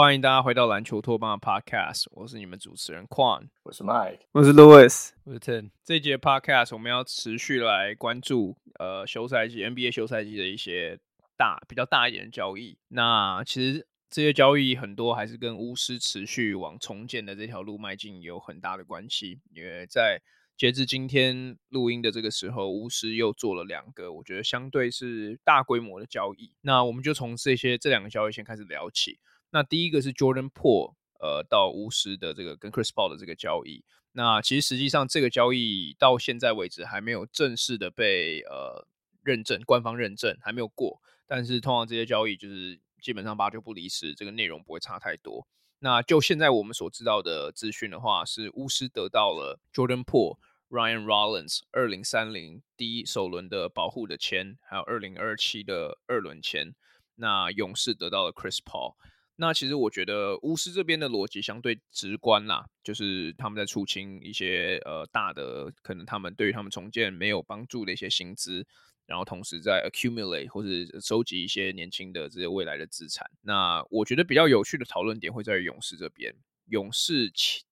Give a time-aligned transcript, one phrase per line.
[0.00, 5.72] 欢迎大家回到篮球托邦的 Podcast，我是你们主持人 Quan，我是 Mike，我是 Louis，我是 Ten。
[5.84, 11.00] 这一节 Podcast 我们要持续来关注呃休赛季 NBA 休赛季的一些
[11.36, 12.78] 大比较大一点的交易。
[12.86, 19.40] 那其实这些交易很多还是跟巫师持续往重建的这条路迈进有很大的关系。
[19.52, 20.22] 因为在
[20.56, 26.52] 截至今天录音的这个时候，巫师又做了两个我觉得相对是大规模的交易。
[26.60, 29.18] 那我们就从这些这两个交易先开始聊起。
[29.50, 33.84] 那第一个是 Jordan Poole 呃到巫师的这个跟 Chris Paul 的这个交易。
[34.12, 38.86] 那其实实际上这个交易到现在为止还没有正式的被呃
[39.22, 41.00] 认证，官方认证还没有过。
[41.26, 45.46] 但是通常这些交易就是基本上八九不离十，这个内容不会差太多。
[45.80, 50.38] 那就现在我们所知道的资讯的话，是巫师得到了 Jordan Poole、
[50.68, 56.74] Ryan Rollins 二零三零第一首轮的保护的签，还有二零二七的二轮签。
[57.14, 58.94] 那勇士得到了 Chris Paul。
[59.40, 68.66] 那其实我觉得巫师这边的逻辑相对直观啦，就是他们在出清一些呃大的可能他们对于他们重建没有帮助的一些薪资，
[69.06, 73.30] 然后同时在 accumulate 或是收集一些年轻的这些未来的资产。
[73.42, 76.34] 那我觉得比较有趣的讨论点会在于勇士这边，
[76.66, 77.30] 勇士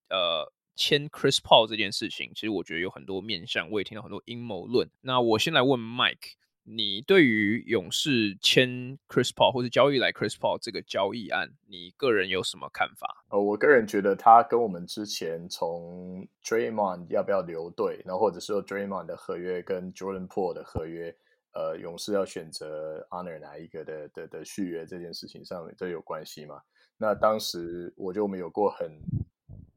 [0.08, 4.88] 呃签 Chris Paul 这件事情，其实我觉得有很多面向，我也听到很多阴谋论。
[5.00, 6.34] 那我先来问 Mike。
[6.68, 13.24] 你对于勇士签 Chris Paul 或者交易来 Chris Paul 这个交易案，你个人有什么看法？
[13.30, 21.16] 呃，我个人觉得他跟我们之前从 Draymond 要不要留队，然后或者说 Draymond 的合约跟 Jordan Poole 的合约，
[21.52, 26.60] 呃，勇士要选择 honor 哪一个的的的续约这件事情上面，都有关系嘛？
[26.98, 28.90] 那当时我觉得我们有过很。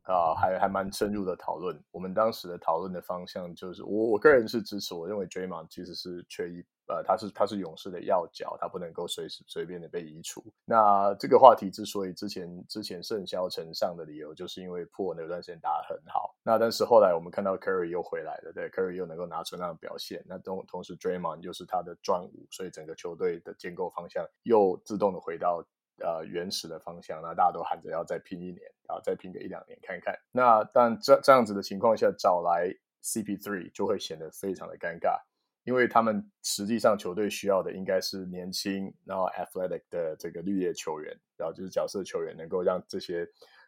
[0.10, 1.80] 啊，还还蛮深入的讨论。
[1.92, 4.96] 我们当时的讨论的方向就是，我我个人是支持。
[4.96, 10.44] 我认为 Draymond 其实是缺一，呃，他是他是勇士的要角，他不能够随时随便的被移除。
[10.66, 16.36] 那这个话题之所以之前之前甚嚣尘上的理由，就是因为破那段时间打得很好。
[16.44, 20.24] 那但是后来我们看到 Curry 又回来了，对，Curry 又能够拿出那样的表现。
[20.28, 25.64] 那同同时 Draymond 又是他的专武，所以整个球队的建构方向又自动的回到。
[26.02, 30.18] 呃，原始的方向，那大家都喊着要再拼一年，然后再拼个一两年看看。
[30.32, 32.74] 那但这这样子的情况下，找来
[33.04, 35.20] CP3 就会显得非常的尴尬，
[35.64, 43.24] 因为他们实际上球队需要的应该是年轻，然后 athletic 的这个绿叶球员，然后就是角色球员，能够让这些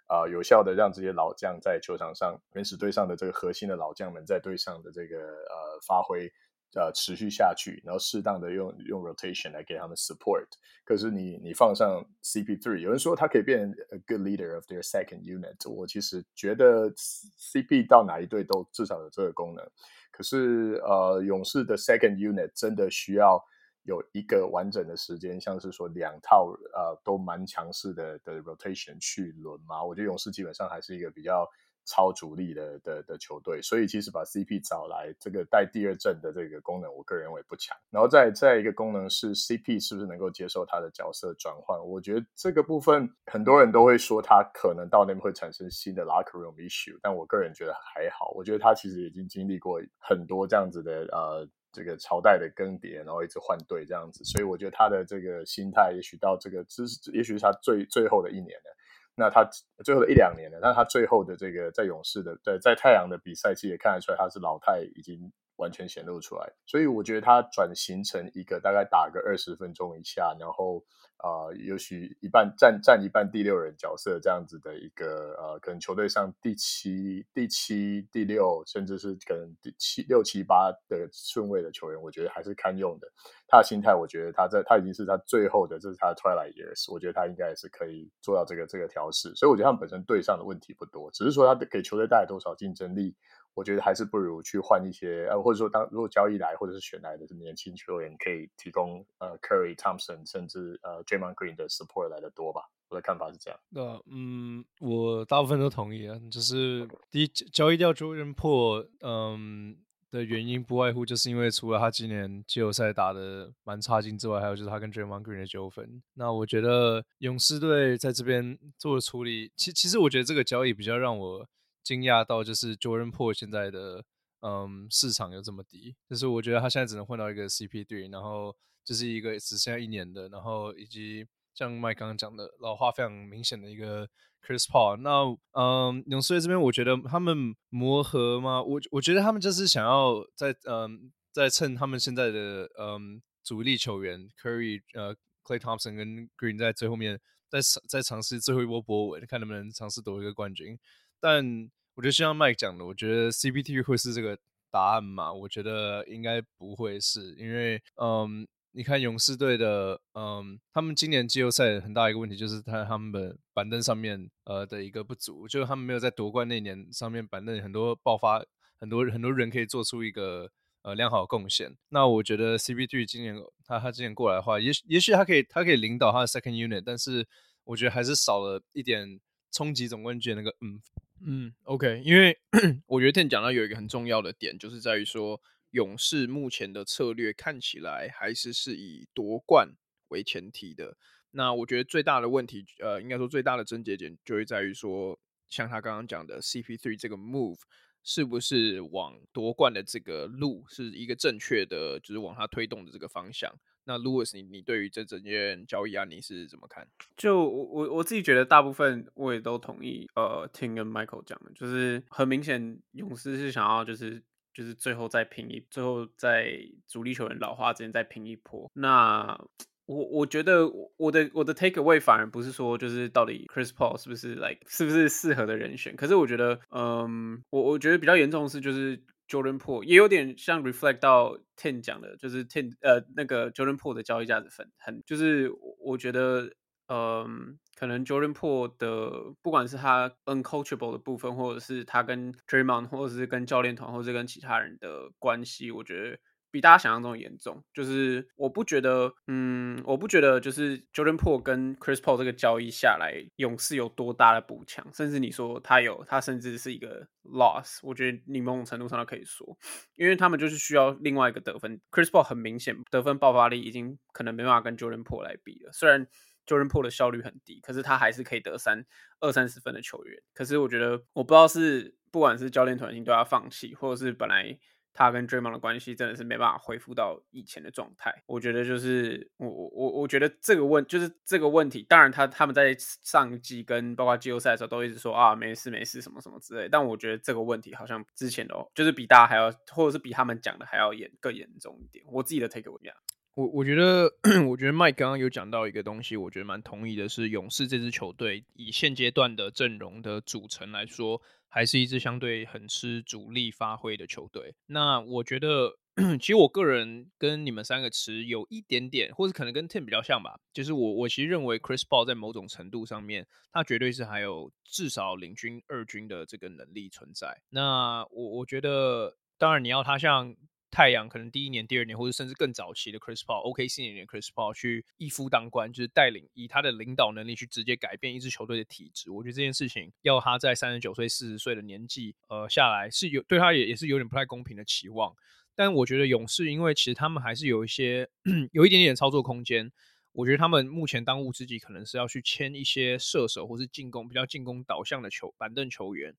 [0.08, 6.32] 啊、呃、有效的让这些老将在球场上，原始队上的这个核心的老将们在队上的这个呃发挥。
[6.74, 10.48] 呃，持续下去，然后适当的用用 rotation 来给他们 support。
[10.86, 15.70] 可是你你放上 CP3，有人说他可以变成 a good leader of their second unit。
[15.70, 19.70] 我其实觉得 CP 到哪一队都至少有这个功能。
[20.12, 23.42] 可是呃，勇士的 second unit 真的需要
[23.84, 29.84] 有一个完整的时间，像是说两套呃都蛮强势的的 rotation 去轮吗？
[29.84, 31.46] 我觉得勇士基本上还是一个比较。
[31.86, 37.76] 超主力的的的球队，所以其实把 CP 找来，这个带第二阵的这个功能，我个人认为不强。
[37.90, 41.80] 然后再再一个功能是 CP 是不是能够接受他的角色转换？
[41.86, 48.32] 我觉得这个部分很多人都会说他可能到那边会产生新的 locker room issue，但我个人觉得还好。
[48.36, 58.78] 我觉得他其实已经经历过很多这样子的呃这个朝代的更迭，然后一直换队这样子，所以我觉得他的这个心态，也许到这个这是也许是他最最后的一年了。
[59.16, 59.44] 那他
[59.84, 60.58] 最后的一两年呢？
[60.62, 65.32] 那他最后的这个在勇士的，在在太阳的比赛期也看得出来，他是老太已经
[65.62, 66.52] 完全显露出来。
[66.66, 70.84] 所以我觉得他转型成一个大概打个二十分钟以下，然后。
[71.24, 83.08] 啊、呃，也许一半占占一半第六人角色这样子的一个呃，可能球队上第七、第七、第六，甚至是可能第七、六七八的顺位的球员，我觉得还是堪用的。
[83.48, 89.32] 他的心态，我觉得他在他已经是他最后的，这是他的 twilight years，我觉得他应该也是可以做到这个这个调试。
[89.36, 93.16] 所以我觉得他们本身队上的问题不多，只是说他给球队带来多少竞争力，
[93.54, 102.62] 我觉得还是不如去换一些呃，或者说当如果交易来或者是选来的是年轻球员，可以提供呃 Curry、Thompson 甚至呃 Draymond Green 的 support 来的多吧。
[102.90, 103.60] 我的看法是这样。
[103.70, 109.78] 那嗯，我大部分都同意啊，就是第一交易掉 Jordan Poole，嗯。
[110.12, 116.04] 的原因不外乎就是因为除了他今年季后赛打的蛮差劲之外，还有就是他跟 Draymond Green 的纠纷。
[116.16, 121.48] 那我觉得勇士队在这边做的处理，其其实我觉得这个交易比较让我
[121.84, 124.04] 惊讶到，就是 Jordan Poole 现在的
[124.42, 134.10] 嗯市场有这么低，就是我觉得他现在只能换到一个 CP3，然后就是一个只剩下一年的，然后以及像 Mike 刚刚讲的老化非常明显的一个。
[134.44, 138.60] Chris Paul，那嗯，勇士队这边我觉得他们磨合吗？
[138.60, 150.76] 我我觉得他们就是想要在嗯，在趁他们现在的嗯主力球员 Curry 呃 Clay Thompson 跟 Green 在最后面再再尝试最后一波波纹，看能不能尝试夺一个冠军。
[151.22, 154.38] 但我觉得像 Mike 讲的，我觉得 CP3 会是这个
[154.70, 155.32] 答案嘛？
[155.32, 158.48] 我觉得应该不会是，因为嗯。
[158.74, 168.42] 你看勇士队的，嗯，他们今年季后赛很大一个问题就是他他们的板凳上面呃的一个不足，就是他们没有在夺冠那年上面板凳很多爆发，
[168.80, 170.50] 很多很多人可以做出一个
[170.84, 171.76] 呃良好的贡献。
[171.90, 173.36] 那我觉得 CP3 今年
[173.66, 177.28] 他他今年过来的话，也许也许他可以他可以领导他的 second unit，但是
[177.66, 179.20] 我觉得还是少了一点
[179.52, 180.80] 冲击总冠军那个嗯
[181.26, 182.38] 嗯 OK，因为
[182.88, 185.42] 我觉得 Tim 讲到有一个很重要的点，就是在于说。
[185.72, 189.70] 勇士目前的策略看起来还是是以夺冠
[190.10, 190.98] 为前提的。
[191.32, 197.60] 那我觉得最大的问题，呃，应该说最大的症结点就会在于说，像他刚刚讲的 CP3 这个 move
[198.04, 203.50] 是不是往夺冠的这个路是一个正确的，就是往他推动的这个方向。
[203.86, 206.88] 那 Louis，你你对于这整件交易啊，你是怎么看？
[207.18, 210.08] 就我我自己觉得，大部分我也都同意。
[210.16, 214.22] 呃，Tim 跟 Michael 讲的，就是很明显，勇士是想要就是。
[214.54, 218.70] 就是最后再拼一，最后在主力球员老化之前再拼一波。
[218.74, 219.40] 那
[219.86, 220.68] 我我觉得
[220.98, 225.96] 我的我的 take away 反而不是说就是到底 Chris Paul 是不是 like 是不是适合的人选。
[225.96, 229.02] 可是我觉得，嗯，我我觉得比较严重的是就是
[229.32, 235.50] Jordan Poole 也有点像 reflect 到 Ten 讲的，就是 Ten 呃那个 Jordan Poole 的交易价值很很，就是
[235.80, 236.52] 我觉得。
[236.94, 246.20] 嗯，可能 Jordan Poole 的不管是他 uncoachable 的部分，或者是他跟 Draymond，或者是跟教练团，或者是跟其他人的关系，我觉得
[246.52, 247.64] 比大家想象中严重。
[247.74, 259.58] 就是我不觉得，嗯，我不觉得就是 Jordan Po 跟 Chris Paul 这个交易下来，勇士有多大的补强，甚至你说他有，他甚至是一个 loss，我觉得你某种程度上都可以说，
[259.96, 261.80] 因为他们就是需要另外一个得分。
[261.90, 266.08] Chris Paul 很明显得分爆发力已经可能没办法跟 Jordan Po 来比了，虽然。
[266.48, 268.84] Jordan Po 的效率很低，可是他还是可以得三
[269.20, 270.22] 二三十分的球员。
[270.34, 274.58] 可是我觉得，我不知道是不管是教练团已经对他放弃，或者是本来
[274.94, 278.24] 他跟 Draymond 的关系真的是没办法恢复到以前的状态。
[278.26, 281.84] 我觉得就是我我我我觉得这个问就是这个问题。
[281.88, 286.68] 当然他他们在上季跟包括季后赛的时候都一直说啊没事没事什么什么之类。
[286.70, 292.04] 但我觉得这个问题好像之前的就是比大家还要，或者是比他们讲的还要严更严重一点。
[292.08, 292.92] 我自己的 take away
[293.34, 294.12] 我我觉得，
[294.50, 304.54] 我觉得 Mike 刚刚有讲到一个东西，我觉得蛮同意的，是勇士这支球队以现阶段的阵容的组成来说，还是一支相对很吃主力发挥的球队。
[304.66, 305.78] 那我觉得，
[306.20, 317.42] 其实我个人跟你们三个持有一点点，或者可能跟 Tim 比较像吧，就是我我其实认为 Chris Paul 在某种程度上面，他绝对是还有至少领军二军的这个能力存在。
[317.50, 320.36] 那我我觉得，当然你要他像。
[320.72, 329.12] 太阳可能第一年、第二年，或者甚至更早期的 Chris Paul，OKC 那年 Chris Paul 去一夫当关，就是带领以他的领导能力去直接改变一支球队的体质。
[329.12, 335.14] 我觉得这件事情要他在三十九岁、四十岁的年纪，呃，下来是有对他也也是有点不太公平的期望。
[335.54, 338.10] 但我觉得勇士，因为其实他们还是有一些
[338.54, 339.72] 有一点点操作空间。
[340.14, 346.14] 我觉得他们目前当务之急可能是要去签一些射手或是进攻比较进攻导向的球板凳球员。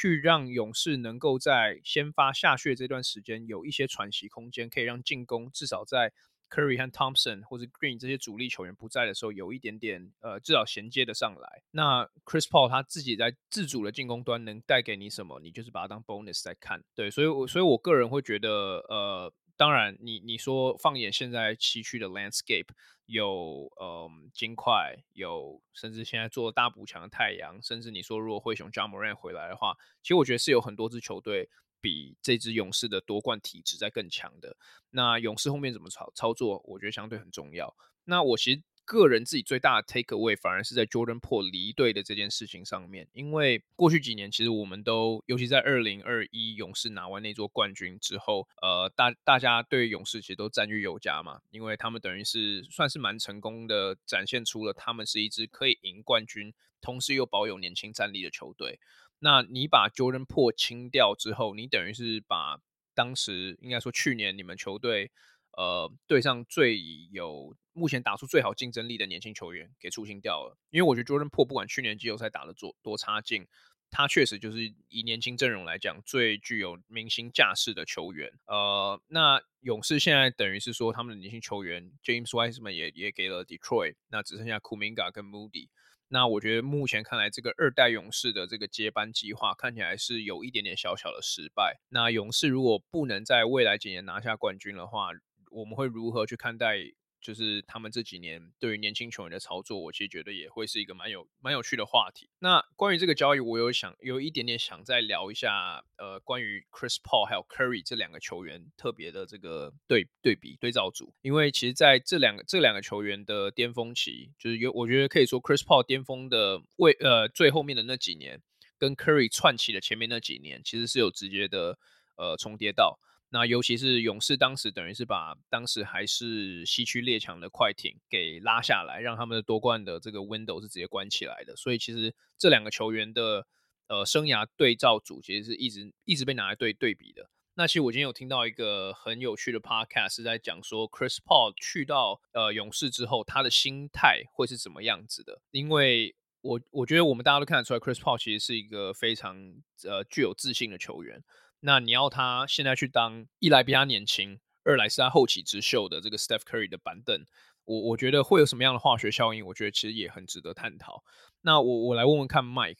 [0.00, 6.12] 去让勇士能够在先发下穴这段时间有一些喘息空间，可以让进攻至少在
[6.48, 11.62] Curry 和 Thompson 或者 Green 这些主力球员不在的时候，有一点点呃，至少衔接的上来。
[11.72, 15.40] 那 Chris Paul 他自己在自主的进攻端能带给你什么？
[15.40, 16.84] 你就是把它当 bonus 在看。
[16.94, 18.50] 对，所以，我所以我个人会觉得，
[18.88, 19.32] 呃。
[19.58, 22.68] 当然你，你说放眼现在西区的 landscape，
[23.06, 31.50] 有嗯金块，有甚至现在做大补强的太阳，甚至你说如果灰熊 Ja Moran 回来的话，其实我觉得是有很多支球队
[31.80, 34.56] 比这支勇士的夺冠体质在更强的。
[34.90, 37.76] 那勇士后面怎么操操作，我觉得相对很重要。
[38.04, 58.80] 那我其实个人自己最大的 take away 反而是在 Jordan Poole 离队的这件事情上面，因为过去几年其实我们都，尤其在二零二一勇士拿完那座冠军之后，呃，大大家对勇士其实都赞誉有加嘛，因为他们等于是算是蛮成功的展现出了他们是一支可以赢冠军，同时又保有年轻战力的球队。
[59.18, 62.58] 那你把 Jordan Poole 清掉之后，你等于是把
[62.94, 65.10] 当时应该说去年你们球队。
[65.56, 66.78] 呃，队上最
[67.10, 73.46] 有目前打出最好竞争力的年轻球员给出清掉了，因为我觉得 Jordan Po 不管去年季后赛打得多多差劲，
[73.90, 78.30] 他确实就是以年轻阵容来讲最具有明星架势的球员。
[78.46, 85.68] 呃，那勇士现在等于是说他们的年轻球员 James Wiseman 也也给了 Detroit，那只剩下 Kuminga 跟 Moody。
[86.10, 91.80] 那我觉得目前看来，这个二代勇士的这个接班计划看起来是有一点点小小的失败。
[91.90, 95.10] 那勇士如果不能在未来几年拿下冠军的话，
[95.50, 96.78] 我们会如何去看待，
[97.20, 99.78] 就是他们这几年对于年轻球员的操作？
[99.78, 102.30] 我其实觉得也会是一个蛮有蛮有趣的话题。
[102.38, 118.40] 那关于这个交易，我有想有一点点想再聊一下，呃，关于 Chris Paul 还有 Curry 这两个球员特别的这个对对比对照组，因为其实在这两个这两个球员的巅峰期，就是有我觉得可以说 Chris Paul 巅峰的位呃最后面的那几年，
[118.78, 121.78] 跟 Curry 串起的前面那几年，其实是有直接的
[122.16, 123.00] 呃重叠到。
[123.30, 131.54] 那尤其是勇士当时等于是把当时还是西区列强的快艇给拉下来，让他们的夺冠的这个 window 是直接关起来的。
[131.54, 133.46] 所以其实这两个球员的
[133.88, 137.28] 呃生涯对照组其实是一直一直被拿来对对比的。
[137.54, 145.42] 那其实我今天有听到一个很有趣的 podcast 是在讲说 Chris Paul 去到呃勇士之后，他的心态会是怎么样子的？
[145.50, 149.36] 因为我我觉得我们大家都看得出来，Chris Paul 其实是一个非常
[149.84, 151.22] 呃具有自信的球员。
[151.60, 157.24] 那你要他现在去当一来比他年轻，二来是他后起之秀的这个 Steph Curry 的板凳，
[157.64, 159.44] 我我觉得会有什么样的化学效应？
[159.46, 161.02] 我觉得其实也很值得探讨。
[161.42, 162.76] 那我我来问问看，Mike，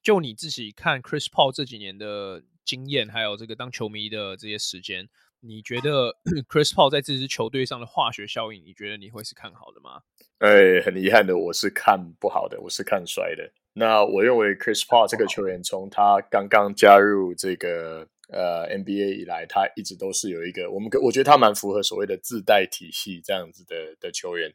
[0.00, 5.08] 就你自己看 Chris Paul 这几年的经验，还有这个当球迷的这些时间，
[5.40, 6.16] 你觉得
[6.48, 10.02] Chris Paul 在这支球队上的化学效应，你觉得你会是看好的吗？
[10.38, 13.50] 哎，很遗憾的，我是看不好的，我是看衰的。
[13.72, 18.06] 那我认为 Chris Paul 这个球员，从他刚刚加入这个。
[18.32, 24.52] 呃，NBA 以来，他一直都是有一个我们，我觉得他蛮符合所谓的自带体系这样子的的球员，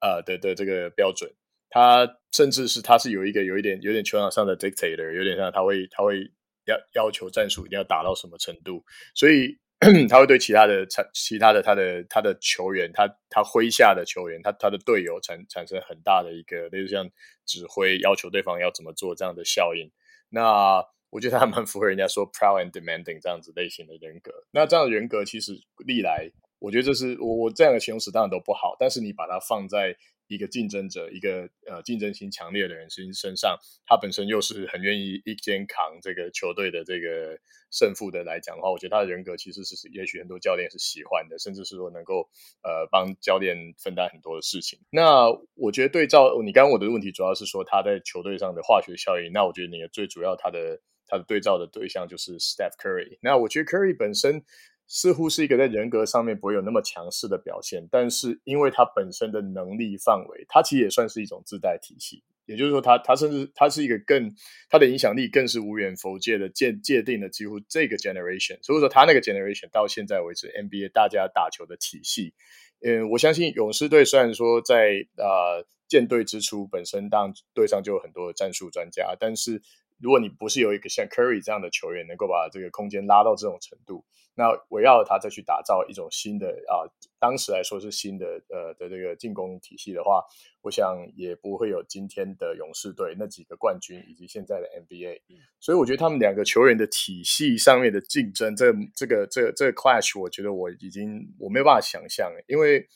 [0.00, 1.32] 呃的的这个标准。
[1.70, 6.30] 他甚至是他是有一个有一点有点球场上的 dictator，有点像他会他会
[6.66, 9.58] 要要求战术一定要打到什么程度，所以
[10.08, 17.10] 他会对其他的产其他的他的他的球员，他他麾下的球员，他他的队友产产生很大的一个类似像
[17.44, 19.90] 指挥要求对方要怎么做这样的效应。
[20.30, 20.80] 那
[21.14, 24.32] 我觉得他蛮符合人家说 proud and demanding 这样子类型的人格。
[24.50, 25.52] 那这样的人格其实
[25.86, 26.28] 历来，
[26.58, 33.56] 我觉得这是我我这样的形容词当然都不好，但是你把它放在一个竞争者、一个呃竞争心强烈的人身身上，
[33.86, 37.38] 他本身又是很愿意一肩扛这个球队的这个
[37.70, 42.28] 胜负的来讲的话，我觉得他的人格其实是也许很多教练是喜欢的，甚至是说能够
[42.64, 44.80] 呃帮教练分担很多的事情。
[44.90, 49.30] 那我觉得对照你刚刚我的问题，主要是说他在球队上的化学效应。
[49.32, 50.80] 那我觉得你的最主要他的。
[51.14, 53.18] 他的对照的对象就是 Steph Curry。
[53.22, 54.42] 那我觉得 Curry 本身
[54.86, 62.24] 似乎是一个在人格上面不会有那么强势的表现，但是因为他本身的能力范围，他其实也算是一种自带体系。
[62.46, 64.30] 也就是说他，他甚至他是一个更
[64.68, 68.58] 他的影响力更是无远弗届的界界定了几乎这个 generation。
[68.62, 72.34] 所以说，他那个 generation 到现在为止，NBA 大家打球的体系，
[72.82, 79.62] 嗯，我相信勇士队虽然说在呃建队之初本身当队上就有很多的战术专家，但是。
[79.98, 86.84] 如果你不是有一个像 Curry 这样的球员，能够把这个空间拉到这种程度，那围绕他再去打造一种新的啊，
[87.18, 90.22] 当时来说是新的呃的这个进攻体系的话，
[90.62, 95.20] 我想也不会有今天的勇士队那几个冠军以及现在的 NBA。
[95.60, 102.86] 所以我觉得他们两个球员的体系上面的竞争，这个、这个这个这个 clash，我觉得我已经我没有办法想象，因为。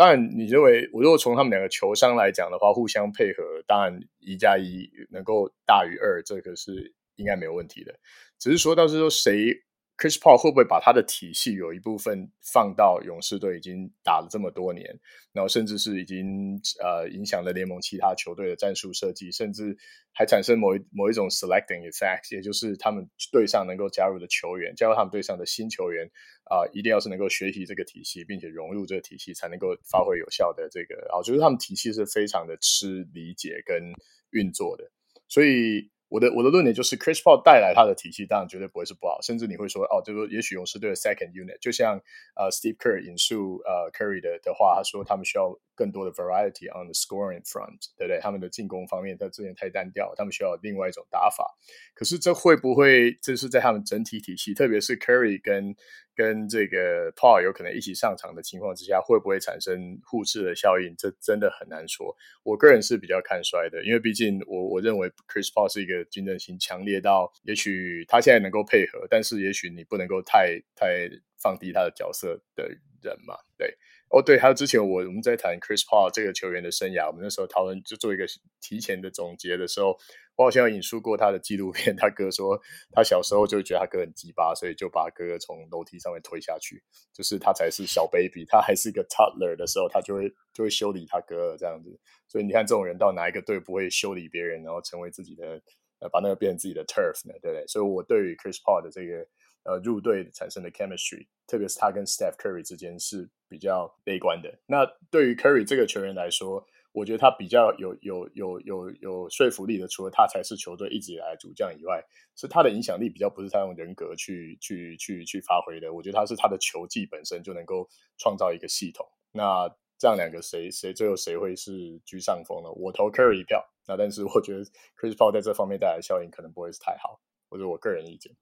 [0.00, 7.94] 当然，你认为我如果从他们两个球商来讲的话，互相配合，当然一加一能够大于二，这个是应该没有问题的。
[8.38, 9.52] 只是说到是说谁。
[10.00, 13.58] Chris Paul 会不会把他的体系有一部分放到勇士队？
[13.58, 14.98] 已经打了这么多年，
[15.34, 19.76] 然后甚至是已经呃影响了联盟其他球队的战术设计，甚至
[20.14, 26.06] 还产生某一某一种 selecting effect，也就是他们队上能够加入的球员，加入他们队上的新球员
[26.44, 33.92] 啊、一定要是能够学习这个体系，并且融入这个体系，才能够发挥有效的这个啊，我觉得他们体系是非常的吃理解跟
[34.30, 34.90] 运作的，
[35.28, 35.90] 所以。
[36.10, 41.96] 我的我的论点就是，Chris Paul 带来他的体系，当然绝对不会是不好，甚至你会说，哦，这个也许勇士队的 second unit，就像
[42.34, 48.18] 呃 Steve Kerr 引述呃 Curry 的的话，他说他们需要更多的 variety on the scoring front，对不对？
[48.20, 51.46] 他们的进攻方面，他之前太单调，他们需要另外一种打法。
[51.94, 55.76] 可是这会不会这是在他们整体体系，特别是 Curry 跟
[56.20, 60.94] 跟这个 Paul 有可能一起上场的情况之下，会不会产生互斥的效应？
[60.98, 62.14] 这真的很难说。
[62.42, 71.08] 我个人是比较看衰的，因为毕竟我我认为 Chris Paul 是一个竞争性强烈到，也许他现在能够配合，但是也许你不能够太太
[71.42, 72.68] 放低他的角色的
[73.02, 73.78] 人嘛，对。
[74.12, 78.26] 哦对，还有之前我我们在谈 Chris Paul 这个球员的生涯，我们那时候讨论就做一个
[78.60, 79.96] 提前的总结的时候，
[80.40, 82.58] 我好像有引述过他的纪录片，他哥说
[82.92, 86.82] 他小时候就觉得他哥很鸡巴，所以就把哥哥从楼梯上面推下去，
[87.12, 91.90] 就是他才是小 baby，他还是一个 toddler 的时候，他就会就会修理他哥这样子，
[92.26, 95.60] 所以你看这种人到哪一个队不会修理别人，然后成为自己的
[95.98, 97.34] 呃把那个变成自己的 turf 呢？
[97.42, 97.66] 对不对？
[97.66, 99.26] 所以我对于 Chris Paul 的这个。
[99.62, 104.50] 呃，入队产生的 chemistry，特别是他跟 Steph Curry 之间是比较悲观的。
[104.64, 112.02] 那对于 Curry 这个球员来说，我觉得他比较有有有有有说服力的，除了他才是球队一直以来主将以外，
[112.34, 115.92] 是他的影响力比较不是他用人格去去去去发挥的。
[115.92, 119.06] 我觉得他是他的球技本身就能够创造一个系统。
[119.32, 119.68] 那
[119.98, 122.70] 这样两个谁谁最后谁会是居上风呢？
[122.72, 123.64] 我投 Curry 一票。
[123.86, 124.64] 那但是我觉得
[124.96, 128.32] Chris Paul 在这方面带来的效应可能不会是太好，或者我个人意见。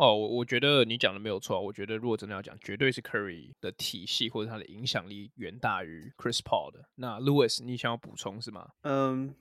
[0.00, 1.60] 哦，我我觉得你讲的没有错。
[1.60, 6.88] 我觉得如果真的要讲，绝对是 Curry 的体系或者他的影响力远大于 Chris Paul 的。
[6.94, 8.70] 那 Louis，你想要补充是吗？
[8.84, 9.34] 嗯，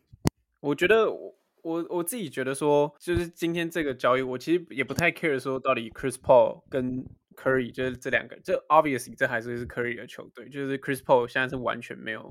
[0.60, 7.06] 我觉得我我我自己觉得说，就是今天这个交易，我其实也不太 care 说到底 Chris Paul 跟
[7.38, 12.30] Curry 就是这两个，这 obviously 这还是是 Curry 的球队，就是 Chris Paul 现在是完全没有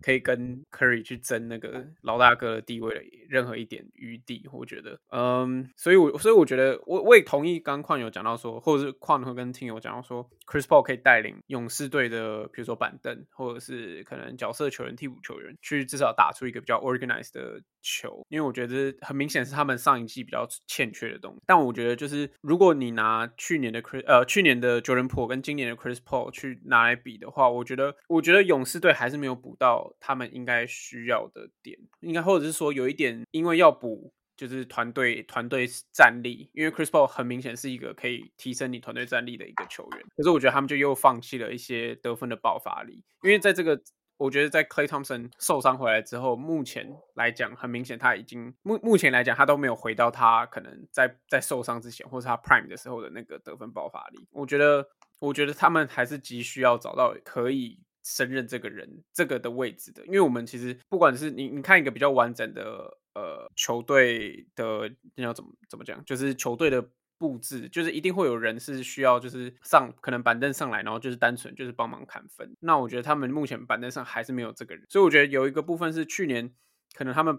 [0.00, 21.40] 可以跟 Curry 去争那个老大哥的地位的任何一点余地，我觉得，嗯，所以我所以我觉得我我也同意刚矿有讲到说，或者是矿会跟听友讲到说，Chris Paul 可以带领勇士队的，比如说板凳或者是可能角色球员、替补球员，去至少打出一个比较 organized 的球，因为我觉得很明显是他们上一季比较欠缺的东西。
[21.46, 43.80] 但我觉得就是如果你拿去年的 Chris 呃去年的 Jordan Po 跟今年的 Chris Paul 去拿来比的话，我觉得，我觉得勇士队还是没有补到他们应该需要的点，应该或者是说有一点，因为要补就是团队团队战力，因为 Chris Paul 很明显是一个可以提升你团队战力的一个球员，可是我觉得他们就又放弃了一些得分的爆发力，因为在这个。
[44.18, 54.26] 我觉得在 Klay Thompson 受伤回来之后，目前来讲，很明显他已经目目前来讲，他都没有回到他可能在在受伤之前，或是他 Prime 的时候的那个得分爆发力。
[54.30, 54.88] 我觉得，
[55.20, 66.88] 我觉得他们还是急需要找到可以胜任这个人这个的位置的，因为我们其实不管是你你看一个比较完整的呃球队的要怎么怎么讲，就是球队的。
[67.18, 72.54] 布置就是一定会有人是需要，就是上可能板凳上来，然后就是单纯就是帮忙砍分。
[72.60, 76.52] 那我觉得他们目前板凳上还是没有这个人，所以我觉得有一个部分是去年
[76.92, 77.38] 可能他们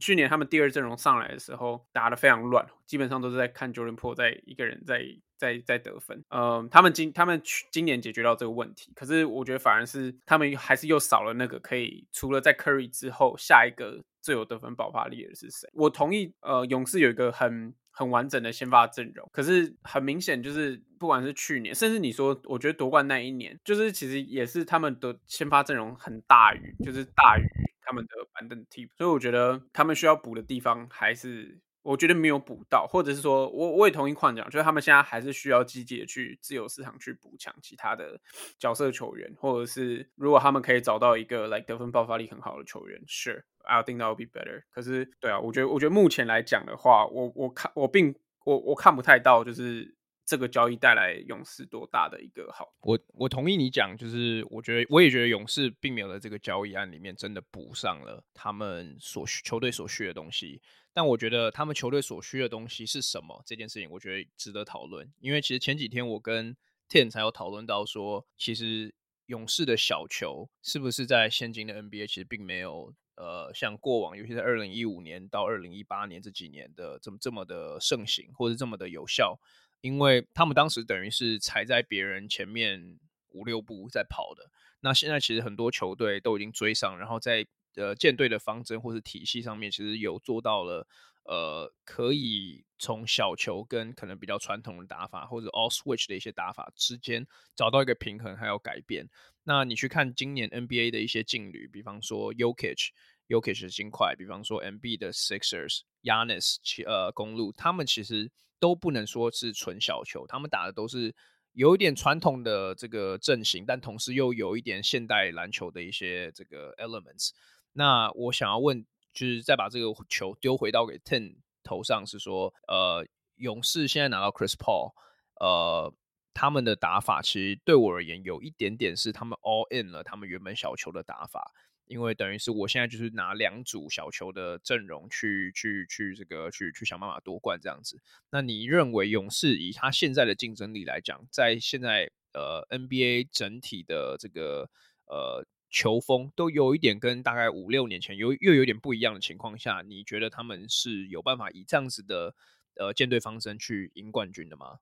[0.00, 5.04] 去年他们第二阵容上来的时候打得非常乱，基本上都是在看 Jordan Po 在一个人在
[5.38, 6.24] 在在得分。
[6.30, 15.68] 嗯，他们今他们去今年解决到这个问题，可是我觉得反而是他们还是又少了那个可以除了在 Curry 之后下一个最有得分爆发力的是谁？
[15.74, 17.74] 我同意，呃，勇士有一个很。
[17.96, 27.44] 很完整的先发阵容，可是很明显就是，不管是去年，甚至你说，我觉得夺冠那一年，就是其实也是他们的先发阵容很大于，就是大于
[27.82, 38.20] 他们的板凳替补，所以我觉得他们需要补的地方还是，我觉得没有补到，或者是说我我也同意矿讲，就是他们现在还是需要积极的去自由市场去补强其他的
[38.58, 43.44] 角色球员，或者是如果他们可以找到一个来、得分爆发力很好的球员，Sure。
[43.66, 44.62] I think that would be better。
[44.70, 49.96] 可是，对啊，我觉得，我觉得目前来讲的话，我我看我并我我看不太到，就是
[50.26, 52.74] 这个交易带来勇士多大的一个好。
[52.80, 60.60] 我我同意你讲，就是我觉得我也觉得勇士并没有在这个交易案里面真的补上了他们所需球队所需的东西。
[60.92, 65.12] 但我觉得他们球队所需的东西是什么这件事情，我觉得值得讨论。
[65.20, 66.56] 因为其实前几天我跟
[66.88, 68.94] Ten 才有讨论到说，其实
[69.26, 72.94] 勇士的小球是不是在现今的 NBA 其实并没有。
[73.16, 79.38] 呃，像过往，尤其是二零一五年到二零一八年这几年的这么这么的盛行，或者这么的有效，
[79.80, 82.98] 因为他们当时等于是踩在别人前面
[83.30, 84.50] 五六步在跑的。
[84.80, 87.46] 那现在其实很多球队都已经追上，然后在
[87.76, 90.86] 呃舰队的方针或是体系上面，其实有做到了
[91.24, 99.08] 呃，可以从小球跟可能比较传统的打法或者 all switch 的一些打法之间找到一个平衡，还有改变。
[99.44, 102.88] 那你去看今年 NBA 的一些劲旅，比方说 Jokic
[103.28, 111.14] Jokic 的金块，比方说 MB 的 Sixers、Yanis，呃公路，他们其实都不能说是纯小球，他们打的都是
[111.52, 117.30] 有一点传统的这个阵型，但同时又有一点现代篮球的一些这个 elements。
[117.72, 124.92] 那我想要问，就是再把这个球丢回到给 Ten 头上，是说，呃，勇士现在拿到 Chris Paul，
[125.40, 125.92] 呃，
[126.34, 131.52] 他们的打法其实对我而言有一点点是他们 all in 了他们原本小球的打法。
[131.86, 138.00] 因为等于是我现在就是拿两组小球的阵容去去去这个去去想办法夺冠这样子。
[138.30, 144.70] 那你认为勇士以他现在的竞争力来讲，在现在呃 NBA 整体的这个
[145.08, 152.34] 呃球风都有一点跟大概五六年前有又有点不一样的情况下，你觉得他们是有办法以这样子的
[152.76, 154.78] 呃舰队方针去赢冠军的吗？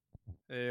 [0.46, 0.70] 诶。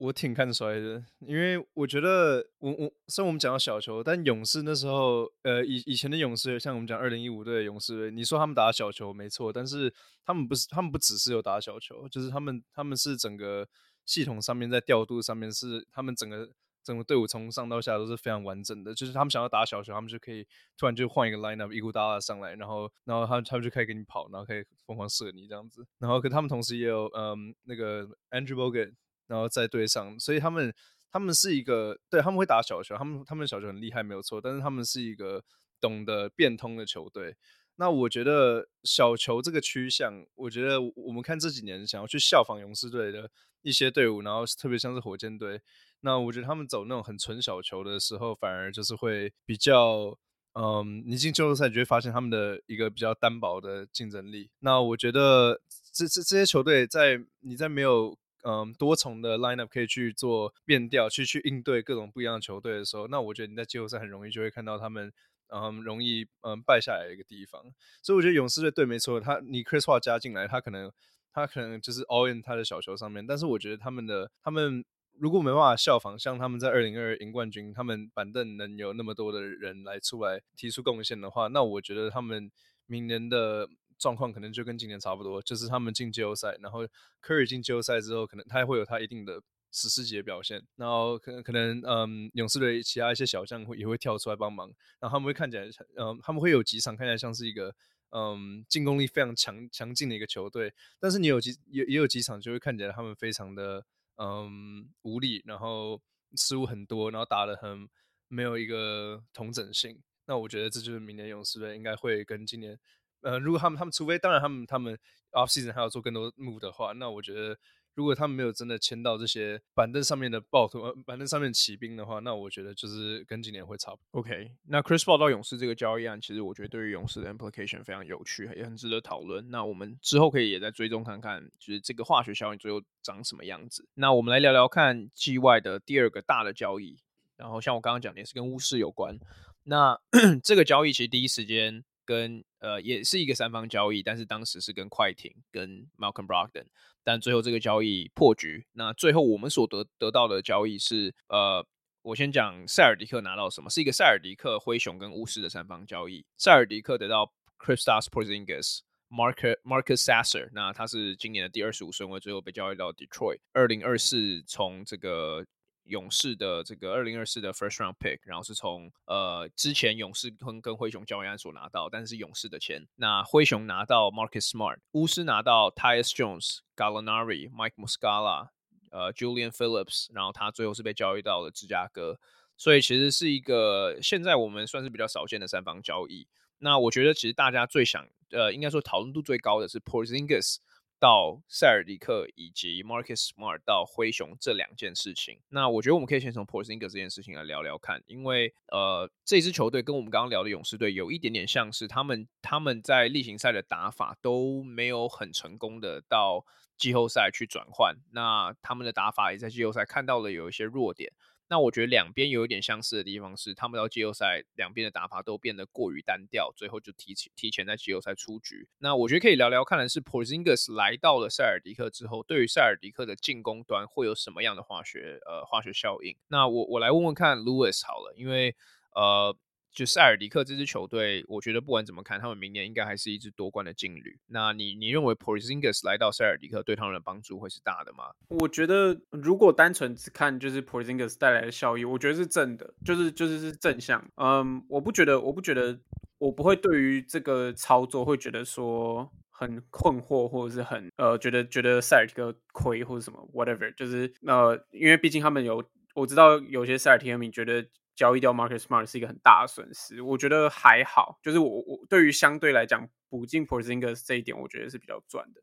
[0.00, 9.92] 我挺看衰的，因为我觉得我我虽然我们讲到小球，但勇士那时候，呃，以以前的勇士，像我们讲二零一五队的勇士，你说他们打小球没错，但是
[10.24, 13.68] 他们不是，他们不只是有打小球，就是他们他们是整个
[14.06, 16.48] 系统上面在调度上面是他们整个
[16.82, 20.46] 整个队伍从上到下都是非常完整的，就是他们想要打小球，他们就可以
[20.78, 28.94] 突然就换一个 lineup 一股大大上来，然后然后他他们就可以给你跑，然后可以疯狂射你这样子，然后可他们同时也有嗯那个 Andrew Bogut。
[29.30, 30.74] 然后再对上，所以他们
[31.08, 34.40] 他们是一个，对，他们会打小球，他们他们小球很厉害，没有错。
[34.40, 35.44] 但是他们是一个
[35.80, 37.36] 懂得变通的球队。
[37.76, 43.30] 那我觉得小球这个趋向，我觉得我们看这几年想要去效仿勇士队的
[43.62, 45.60] 一些队伍，然后特别像是火箭队，
[46.00, 50.18] 那我觉得他们走那种很纯小球的时候，反而就是会比较，
[50.54, 54.50] 嗯，你进季后赛你就会发现他们的一个比较单薄的竞争力。
[54.58, 55.60] 那我觉得
[55.92, 65.12] 这这这些球队在你在没有嗯，多重的 lineup 可以去做变调，去去应对各种不一样的球队的时候，那我觉得你在季后赛很容易就会看到他们，
[65.48, 67.62] 嗯，容易嗯败下来的一个地方。
[68.02, 70.90] 所以我觉得勇士队对没错，他你 Chris Paul 加进来，他可能
[71.32, 74.82] 他可能就是 all in 他的小球上面，但是我觉得他们的他们
[75.18, 82.50] 如果没办法效仿，像他们在二零二二赢冠军，他们板凳能有那么多的人来出来提出贡献的话，那我觉得他们
[82.86, 83.68] 明年的。
[84.00, 86.80] 状况可能就跟今年差不多，就是他们进季后赛，然后
[87.22, 94.66] Curry 进季后赛之后，可能他也会有他一定的史诗级的表现，然后可能可能嗯，勇士队其他一些小将会也会跳出来帮忙，
[94.98, 95.64] 然后他们会看起来，
[95.96, 97.74] 嗯，他们会有几场看起来像是一个
[98.10, 103.84] 嗯进攻力非常强强劲的一个球队，但是你有几也也有几场就会看起来他们非常的
[104.16, 106.00] 嗯无力，然后
[106.36, 107.88] 失误很多，然后打得很
[108.28, 112.78] 没有一个统整性，那我觉得这就是明年勇士队应该会跟今年。
[113.22, 114.98] 呃，如果他们他们除非当然他们他们
[115.32, 117.58] off season 还要做更多 move 的话，那我觉得
[117.94, 124.20] 如果他们没有真的签到这些板凳上面的暴徒，板凳上面骑兵的话，那我觉得就是跟今年会差不多。
[124.20, 129.50] OK，那 Chris Paul 到勇士这个交易案，其实我觉得对于勇士的 implication 非常有趣，也很值得讨论。
[129.50, 133.86] 那我们之后可以也在追踪看看，就是这个化学效应最后长什么样子。
[133.94, 136.96] 那我们来聊聊看 GY 的第二个大的交易，
[137.36, 139.18] 然后像我刚刚讲的也是跟巫师有关。
[139.64, 140.00] 那
[140.42, 141.84] 这个交易其实第一时间。
[142.10, 146.66] 跟呃也是一个三方交易，但是当时是跟快艇跟 Malcolm Brogdon，
[147.04, 148.66] 但最后这个交易破局。
[148.72, 151.64] 那最后我们所得得到的交易是，呃，
[152.02, 156.26] 我先讲塞尔迪克拿到什么，是一个塞尔迪克、灰熊跟巫师的三方交易。
[156.36, 163.38] 塞尔迪克得到 Kristaps Porzingis、Marcus Marcus Sasser，那他是今年的第二十五顺位，最后被交易到 Detroit。
[163.52, 165.46] 二零二四从这个。
[165.90, 172.86] 勇士的这个二零二四的 first round pick，然后是从呃之前勇士跟跟灰熊交易案所拿到，但是勇士的钱。
[172.96, 178.48] 那灰熊拿到 Marcus Smart，巫师拿到 Tyus Jones、Gallinari、Mike Muscala、
[178.90, 182.18] 呃 Julian Phillips，然后他最后是被交易到了芝加哥。
[182.56, 186.26] 所以其实是一个现在我们算是比较少见的三方交易。
[186.58, 190.58] 那我觉得其实大家最想呃应该说讨论度最高的是 Porzingis。
[191.00, 206.44] 到塞尔迪克以及 Marcus Smart 到灰熊这两件事情，那我觉得我们可以先从 Porzingis 这件事情来聊聊看，因为呃这支球队跟我们刚刚聊的勇士队有一点点像是，他们他们在例行赛的打法都没有很成功的到
[206.76, 211.10] 季后赛去转换，那他们的打法也在季后赛看到了有一些弱点。
[211.50, 218.68] 那我觉得两边有一点相似的地方是，他们到季后赛两边的打法都变得过于单调，最后就提前提前在季后赛出局。
[218.78, 226.16] 那我觉得可以聊聊看的是，Porzingis 来到了塞尔迪克之后，对于塞尔迪克的进攻端会有什么样的化学呃化学效应？
[226.28, 228.54] 那我我来问问看 Louis 好了，因为
[228.94, 229.36] 呃。
[229.72, 234.18] 就塞尔迪克这支球队，我觉得不管怎么看，他们明年应该还是一支夺冠的劲旅。
[234.26, 238.04] 那你你认为 Porzingis 来到塞尔迪克对他们的帮助会是大的吗？
[238.28, 244.04] 我觉得如果单纯只看就是 Porzingis 带来的效益，我觉得是正的，就是就是是正向。
[244.16, 245.78] 嗯，我不觉得，我不觉得，
[246.18, 257.64] 我不会对于这个操作会觉得说很困惑，或者是很呃觉得觉得塞尔提克亏或者什么 whatever，就是呃因为毕竟他们有我知道有些塞尔提克迷觉得
[258.00, 265.42] 交易掉 Marcus Smart 是一个很大的损失，我觉得还好，就是我我对于相对来讲补进 Porzingis 这一点，我觉得是比较赚的。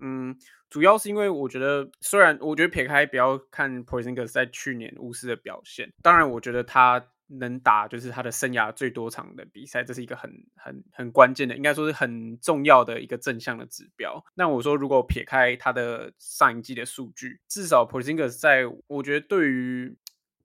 [0.00, 0.34] 嗯，
[0.70, 14.24] 主要是因为我觉得，虽然我觉得撇开不要看 Porzingis 在去年巫师的表现，当然我觉得他能打就是他的生涯最多场的比赛，这是一个很很很关键的，应该说是很重要的一个正向的指标。
[14.34, 19.94] 那我说，如果撇开他的上一季的数据，至少 Porzingis 在我觉得对于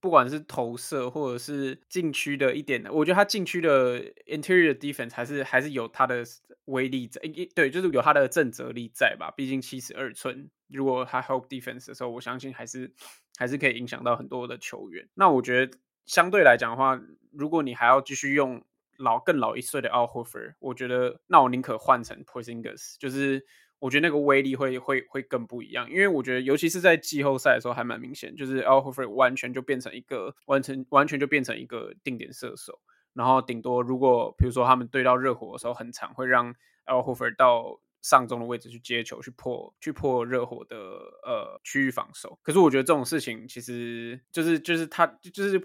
[0.05, 6.23] 不管是投射或者是禁区的一点的，我觉得他禁区的 interior defense 还是还是有他的
[6.65, 7.19] 威力在，
[7.55, 9.33] 对，就是有他的震慑力在吧。
[9.35, 12.93] 毕竟七十二寸，如果他 help defense 的时候，我相信还是
[13.35, 15.09] 还是可以影响到很多的球员。
[15.15, 18.63] 那我觉得相对来讲的话，如果你还要继续用
[18.97, 23.43] 老更老一岁的 Al Horford，我觉得那我宁可换成 Porzingis，就是。
[23.85, 32.79] 我觉得那个威力会会会更不一样，因为我觉得，尤其是在季后赛的时候，还蛮明显，就是 Al Horford 完全就变成一个完成完全就变成一个定点射手，
[33.13, 36.53] 然后顶多如果比如说他们对到热火的时候，很常会让
[36.87, 37.79] Al Horford 到。
[38.05, 40.77] 上中的位置去接球，去破去破热火的
[41.23, 42.37] 呃区域防守。
[42.43, 45.57] 可是我觉得这种事情其实就是就是他就是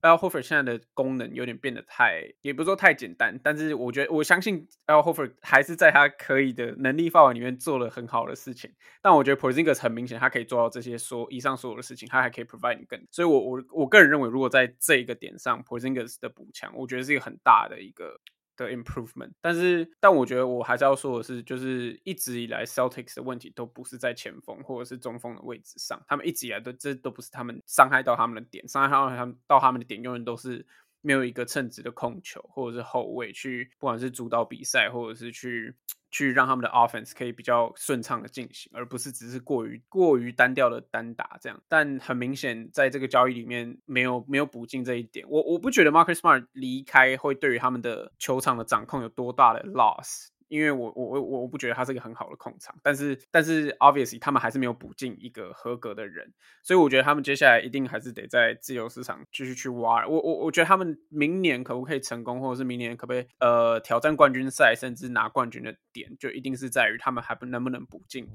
[0.00, 8.72] L Horford 现在的功能有点变得太，也不是说太简单，但是我觉得我相信 L Horford 还是在他可以的能力范围里面做了很好的事情。
[9.02, 12.98] 但我觉得 Porzingis 很明显，他可以做到这些说以上所有的事情，他还可以 provide 你更。
[13.10, 18.18] 所以我我我个人认为，如果在这一个点上 Porzingis 的补强，我觉得是一个很大的一个。
[18.56, 30.66] 的 improvement，但是但我觉得我还是要说的是，就是一直以来 Celtics 的问题都不是在前锋或者是中锋的位置上，他们一直以来都这都不是他们伤害到他们的点，伤害到他们到他们的点永远都是
[31.00, 35.74] 没有一个称职的控球或者是后卫去，不管是主导比赛或者是去。
[36.14, 41.60] 去让他们的 offense 可以比较顺畅的进行，而不是只是过于过于单调的单打这样。
[41.68, 45.26] 但很明显，在这个交易里面没有没有补进这一点。
[45.28, 50.28] 我我不觉得 Marcus Smart 离开会对于他们的球场的掌控有多大的 loss。
[50.48, 60.06] 因为我我我我不觉得他是一个很好的控场，但是但是 obviously 他们还是没有补进一个合格的人，所以我觉得他们接下来一定还是得在自由市场继续去挖。
[60.06, 68.28] 我我我觉得他们明年可不可以成功，或者是明年可不可以呃挑战冠军赛，甚至拿冠军的点，就一定是在于他们还不能不能补进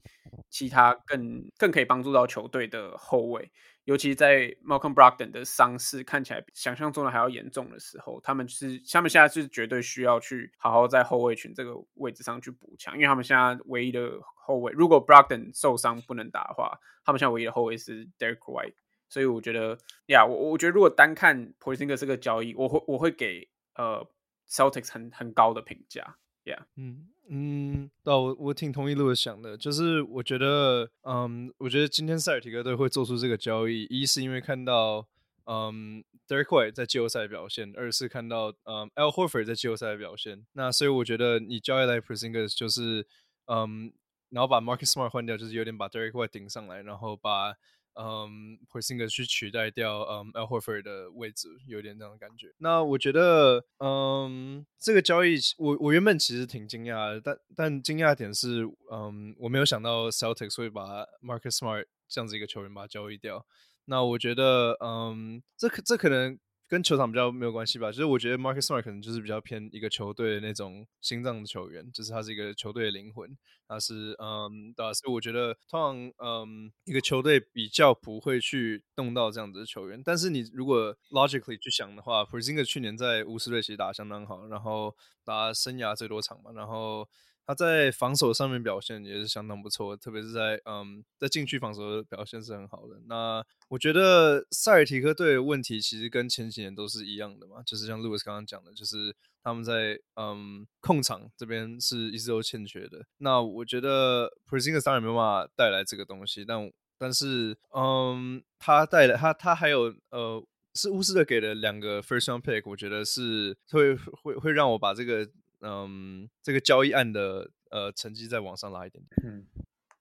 [0.49, 3.51] 其他更更可以帮助到球队的后卫。
[3.89, 18.75] 尤其在 Malcolm Brogdon 的伤势看起来比想象中的还要严重的时候，他们是他们现在是绝对需要去好好在后卫群这个位置上去补强，因为他们现在唯一的后卫，如果 Brogdon 受伤不能打的话，他们现在唯一的后卫是 Derek White，
[19.09, 19.75] 所以我觉得
[20.05, 24.07] 呀，我我觉得如果单看 Porzingis 这个交易，我会我会给呃
[24.47, 27.07] Celtics 很很高的评价，Yeah，嗯。
[27.31, 35.07] 嗯，那我我挺同意路的想的，就是我觉得，嗯，我觉得今天塞尔提克队会做出这个交易，一是因为看到，
[35.45, 43.05] 嗯，Derek White 在季后赛的表现，二是看到，嗯，Al Horford 在季后赛的表现，那所以我觉得你交易来 Porzingis 就是，
[43.45, 43.93] 嗯，
[44.29, 47.55] 然后把 Marcus Smart 换掉，就是有点把 Derek White 顶上来，然后把。
[47.95, 52.53] 嗯 p o r s i n g 去取代掉嗯 Al Horford 的位置，有点那种感觉。
[52.57, 63.45] 那我觉得，嗯，这个交易我我原本其实挺惊讶的，但但惊讶点是，嗯，我没有想到 Celtics 会把 Marcus Smart 这样子一个球员把他交易掉。
[63.85, 66.37] 那我觉得，嗯，这可这可能。
[66.69, 73.35] 跟球场比较没有关系吧，就是我觉得 Marcus Smart 可能就是比较偏一个球队的那种心脏的球员，就是他是一个球队的灵魂，
[73.67, 87.09] 他是嗯，对啊，所以我觉得通常嗯一个球队比较不会去动到这样子的球员，但是你如果 logically 去想的话，Porzingis 去年在乌斯队其实打得相当好，然后打生涯最多场嘛，然后。
[87.49, 93.01] 他在防守上面表现也是相当不错，特别是在嗯，在禁区防守的表现是很好的。
[93.07, 103.03] 那我觉得塞尔提克队的问题其实跟前几年都是一样的嘛，就是像 Lewis 刚刚讲的，就是他们在嗯控场这边是一直都欠缺的。
[103.17, 115.27] 那我觉得 Porzingis 当然没办法带来这个东西，但但是嗯，他带来他他还有呃是巫师队给了两个 First Round Pick，我觉得是会会会让我把这个。
[115.61, 119.31] 嗯，这个交易案的呃成绩再往上拉一点点。
[119.31, 119.45] 嗯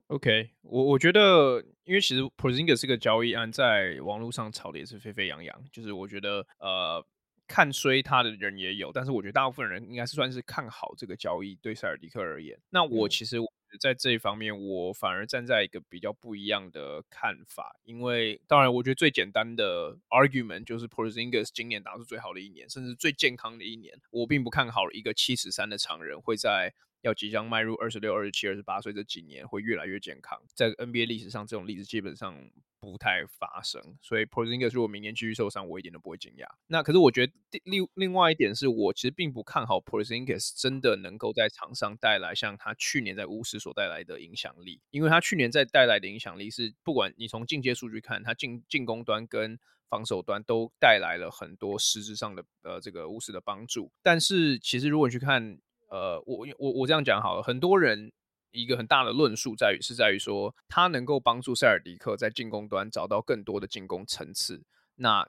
[0.09, 7.05] ，OK，我我觉得，因为其实 Porzingis 这个交易案在网络上炒的也是沸沸扬扬，就是我觉得呃
[7.47, 12.59] 看衰他的人也有，但是我觉得大部分人应该是算是看好这个交易对塞尔迪克而言。
[12.71, 13.38] 那我其实。
[13.38, 13.49] 嗯
[13.81, 24.00] 在这一方面，我反而站在一个比较不一样的看法，因为当然，我觉得最简单的 argument 就是 Porzingis 今年打出最好的一年，甚至最健康的一年。
[24.11, 30.40] 我并不看好一个七十三的常人会在要即将迈入二十六、二十七、二十八岁这几年会越来越健康。
[30.54, 32.50] 在 NBA 历史上，这种例子基本上
[32.81, 33.81] 不太发生。
[34.01, 36.47] 所以 Porzingis 如果明年继续受伤，我一点都不会惊讶。
[36.67, 37.33] 那可是我觉得
[37.64, 53.91] 另另外一点是我其实并不看好 Porzingis 真的能够在场上带来像他去年在巫师所带来的影响力，因为他去年在带来的影响力是，不管你从进阶数据看，他进进攻端跟防守端都带来了很多实质上的呃这个巫师的帮助。
[54.03, 55.59] 但是其实如果你去看，
[55.91, 58.12] 呃，我我我这样讲好了，很多人
[58.51, 64.65] 一个很大的论述在于是在于说，他能够帮助塞尔迪克在进攻端找到更多的进攻层次。
[64.97, 65.29] 那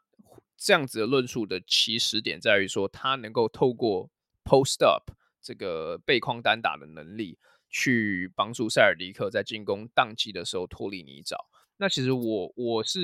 [0.57, 4.09] 这样子的论述的起始点在于说，他能够透过
[4.43, 7.37] post up 这个背框单打的能力，
[7.69, 11.35] 去帮助塞尔迪克在进攻当机的时候脱离泥沼。
[11.77, 12.99] 那其实我我是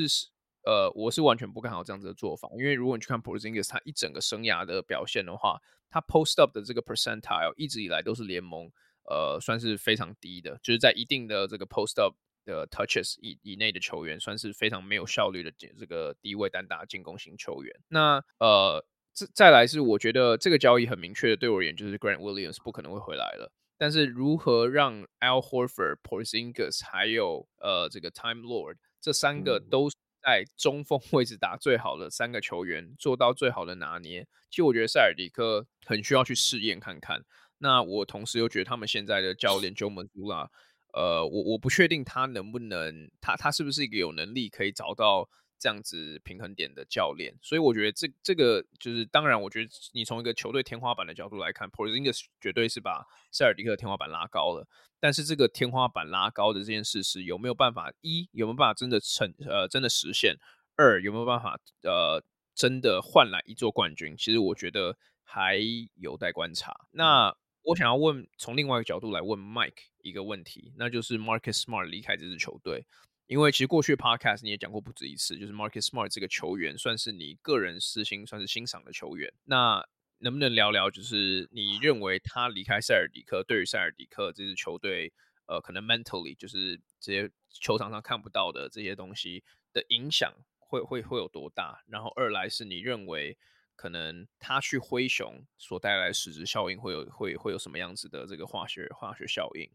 [0.63, 5.61] 呃我是完全不看好这样子的做法，因为如果你去看 Porzingis 他一整个生涯的表现的话。
[5.87, 8.69] 他 post up 的这个 percentile 一直以来都是联盟
[9.09, 12.15] 呃算是非常低的，就是在一定的这个 post up
[12.45, 17.75] 的 touches 以以内的球员，算是非常没有效率的这个低位单打进攻型球员。
[17.87, 29.89] 那呃再再来是我觉得这个交易很明确的对我而言就是 Grant Williams 不可能会回来了，但是如何让 Al Horford、Porzingis 还有呃这个 Time Lord 这三个都
[30.21, 37.23] 在中锋位置打最好的三个球员做到最好的拿捏，其实我觉得塞尔迪克很需要去试验看看。
[37.57, 40.49] 那我同时又觉得他们现在的教练 Joe Mazzulla，
[40.93, 45.29] 呃，我我不确定他能不能，他他是不是一个有能力可以找到。
[45.57, 54.67] 这样子平衡点的教练，所以我觉得这这个就是当然，我觉得你从一个球队天花板的角度来看，Porzingis 绝对是把塞尔迪克天花板拉高了。
[54.99, 60.35] 但是这个天花板拉高的这件事是有没有办法一有没有办法真的成呃真的实现？
[60.75, 62.21] 二有没有办法呃
[62.53, 64.13] 真的换来一座冠军？
[64.17, 65.57] 其实我觉得还
[65.95, 66.75] 有待观察。
[66.91, 67.33] 那
[67.65, 72.85] 我想要问从另外一个角度来问 Mike 一个问题，那就是 Marcus Smart 离开这支球队。
[73.27, 79.33] 因为其实过去 podcast 你也讲过不止一次，就是 Marcus Smart 这个球员算是你个人私心算是欣赏的球员。
[79.45, 79.83] 那
[80.19, 85.11] 能不能聊聊，就是你认为他离开塞尔迪克，对于塞尔迪克这支球队，
[85.47, 91.83] 呃，可能 mentally 就是这些球场上看不到的这些东西的影响会会会有多大？
[91.87, 93.35] 然后二来是你认为
[93.75, 99.69] 可能它去灰熊所带来实质效应会有会会有什么样子的这个化学化学效应？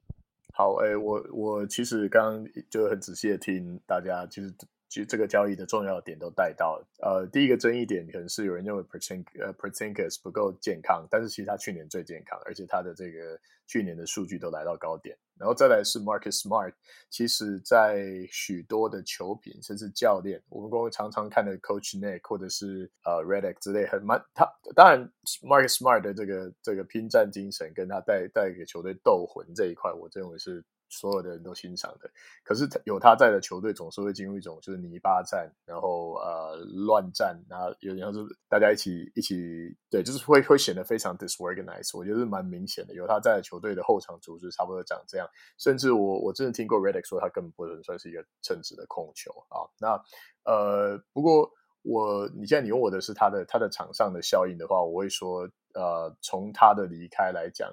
[0.53, 4.53] 好，哎、我我其实刚刚就很仔细的听大家，其实
[4.91, 6.87] 其实这个交易的重要点都带到了。
[6.99, 15.17] 呃，第一个争议点可能是有人认为 Porzingis 呃 Porzingis 不够健康，但是其实他去年最健康，而且他的这个去年的数据都来到高点。
[15.39, 16.75] 然后再来是 Marcus Smart，
[17.09, 25.09] 其实在许多的球评甚至教练，我们公司常常看的 Coach Nick 或者是呃 Redick 之类，很蛮他当然
[25.43, 30.65] Marcus Smart 的这个这个拼战精神跟他带带给球队斗魂这一块，我认为是。
[30.91, 32.11] 所有的人都欣赏的，
[32.43, 41.97] 可是有他在的球队总是会进入一种就是泥巴战，然后呃乱战，然后有点像是大家一起一起对，就是会会显得非常 disorganized。
[41.97, 45.27] 我觉得是蛮明显的，有他在的球队的后场组织差不多长这样。
[45.59, 49.71] 甚至我我真的听过 Redick 说他根本不能算是一个称职的控球啊。
[49.79, 50.03] 那
[50.45, 51.51] 呃，不过
[51.83, 57.73] 我你现在你问我的是他的他的场上的效应的话，我会说呃，从他的离开来讲。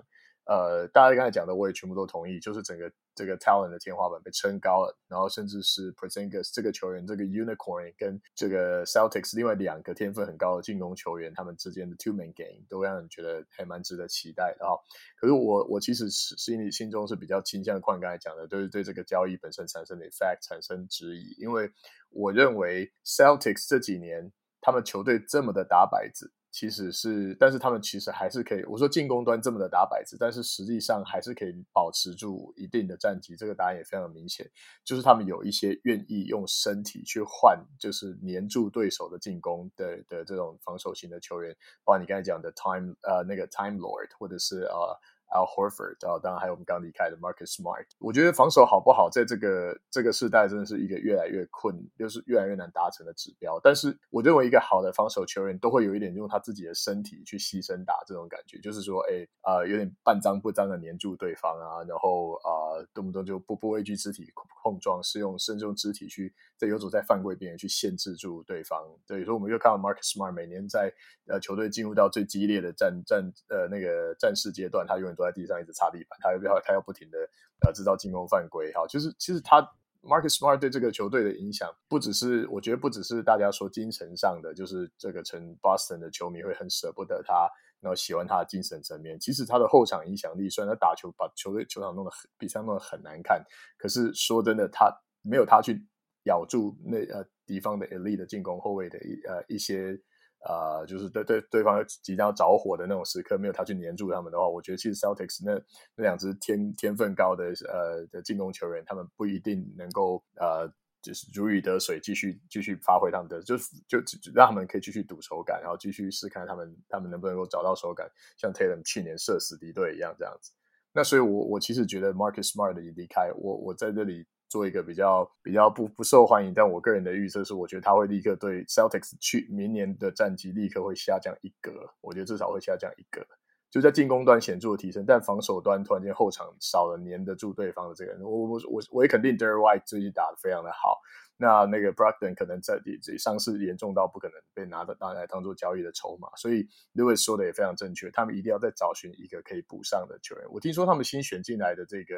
[0.49, 14.77] 呃，大家刚才讲的，我也全部都同意，就是整个这个 talent 的天花板被撑高了，然后甚至是 Presengus 这个球员，这个 unicorn 跟这个 Celtics 另外两个天分很高的进攻球员，他们之间的 two man game 都让人觉得还蛮值得期待的哈。
[15.19, 21.71] 可是我我其实是心里心中是比较倾向况刚才讲的，就是对这个交易本身产生的 effect 产生质疑，因为
[22.11, 26.31] 我认为 Celtics 这几年他们球队这么的打摆子。
[26.51, 28.63] 其实是，但是他们其实还是可以。
[28.63, 33.35] 我说进攻端这么的打摆子，但是实际上还是可以保持住一定的战绩。
[33.35, 34.49] 这个答案也非常明显，
[34.83, 44.97] 就是他们有一些愿意用身体去换，就是黏住对手的进攻的的这种防守型的球员，包括你刚才讲的 Time 呃那个 Time Lord，或者是呃。
[45.29, 47.85] Al Horford，然后当然还有我们刚离开的 Marcus Smart。
[47.99, 53.59] 我觉得防守好不好，在这个这个世代真的是一个越来越困，就是越来越难达成的指标。
[53.61, 64.31] 但是我认为一个好的防守球员都会有一点用他自己的身体去牺牲打这种感觉，就是说，哎，啊、呃，有点半脏不脏的黏住对方啊，然后啊、动不动就不不畏惧肢体
[64.63, 68.81] 碰撞，是用甚至用肢体去在游走在犯规边缘去限制住对方。
[69.05, 70.93] 对，所以我们又看到 Marcus Smart 每年在
[71.27, 77.17] 呃球队进入到最激烈的战战呃那个战事阶段，他永远坐在地上一直擦地板，他要不要他要不停的
[77.65, 79.59] 呃制造进攻犯规，哈，就是其实他
[80.03, 87.49] Marcus Smart 对这个球队的影响，不只是我觉得不只是大家说精神上的，就是这个成 Boston 的球迷会很舍不得他，
[87.81, 89.19] 然后喜欢他的精神层面。
[89.19, 93.43] 其实他的后场影响力，虽然他打球把球队球场弄得很比赛弄得很难看，
[93.77, 94.89] 可是说真的，他
[95.23, 95.83] 没有他去
[96.23, 99.99] 咬住那呃敌方的 elite 的进攻后卫的一呃一些。
[100.47, 105.53] 啊、呃，就是对对对方即将着火的那种时刻，没有他去黏住他们的话，我觉得其实 Celtics 那
[105.95, 110.71] 那两支天天分高的呃的进攻球员，他们不一定能够呃
[111.01, 120.53] 就是如鱼得水，继续继续发挥他们的，就就就让他们可以继续赌手感，然后继续试看他们他们能不能够找到手感，像 Tatum 去年射死敌队一样这样子。
[120.93, 124.25] 那所以我，我我其实觉得 Marcus Smart 的离开，我我在这里。
[124.49, 131.71] 做一个比较比较不不受欢迎，但我个人的预测是，我觉得他会立刻对 Celtics 去明年的战绩立刻会下降一格，
[132.01, 133.25] 我觉得至少会下降一格，
[133.69, 140.97] 就在进攻端显著的提升，但防守端突然间后场少了黏得住对方的这个人，我我我我也肯定 d e r r White 最近打得非常的好，
[141.35, 150.45] 那那个 Brogdon 可能在自己伤势严重到不可能被拿的拿来当做交易的筹码，所以 Lewis 说的也非常正确，他们一定要再找寻一个可以补上的球员。
[150.51, 152.15] 我听说他们新选进来的这个。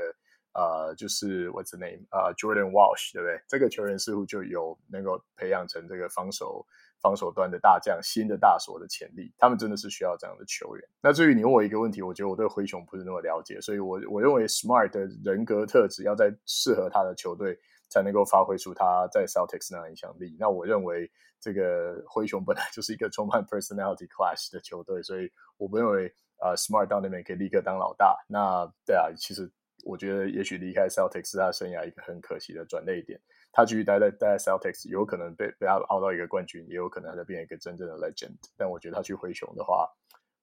[0.54, 2.06] 呃，就是 What's the name？
[2.12, 3.41] 呃、，Jordan Walsh，对不对？
[3.47, 6.66] 这个球员似乎就有能够培养成这个防守
[7.02, 9.32] 防守端的大将、新的大锁的潜力。
[9.38, 10.84] 他们真的是需要这样的球员。
[11.02, 20.36] 那至于你问我一个问题，我觉得我对灰熊不是那么了解，所以我我认为 Smart 的人格特质要在适合他的球队才能够发挥出他在 Celtics 那样影响力。
[20.39, 28.18] 那我认为这个灰熊本来就 是一个充满 personality clash 的球队，所以我不认为呃 Smart 到那边可以立刻当老大。
[28.28, 29.50] 那对啊，其实。
[29.84, 33.19] 我觉得也许离开 Celtics 是他生涯一个很可惜的转捩点。
[33.51, 38.36] 他继续待在待在 Celtics，有可能被被他熬到一个冠军，也有可能他就变一个真正的 legend。
[38.55, 39.89] 但我觉得他去灰熊的话，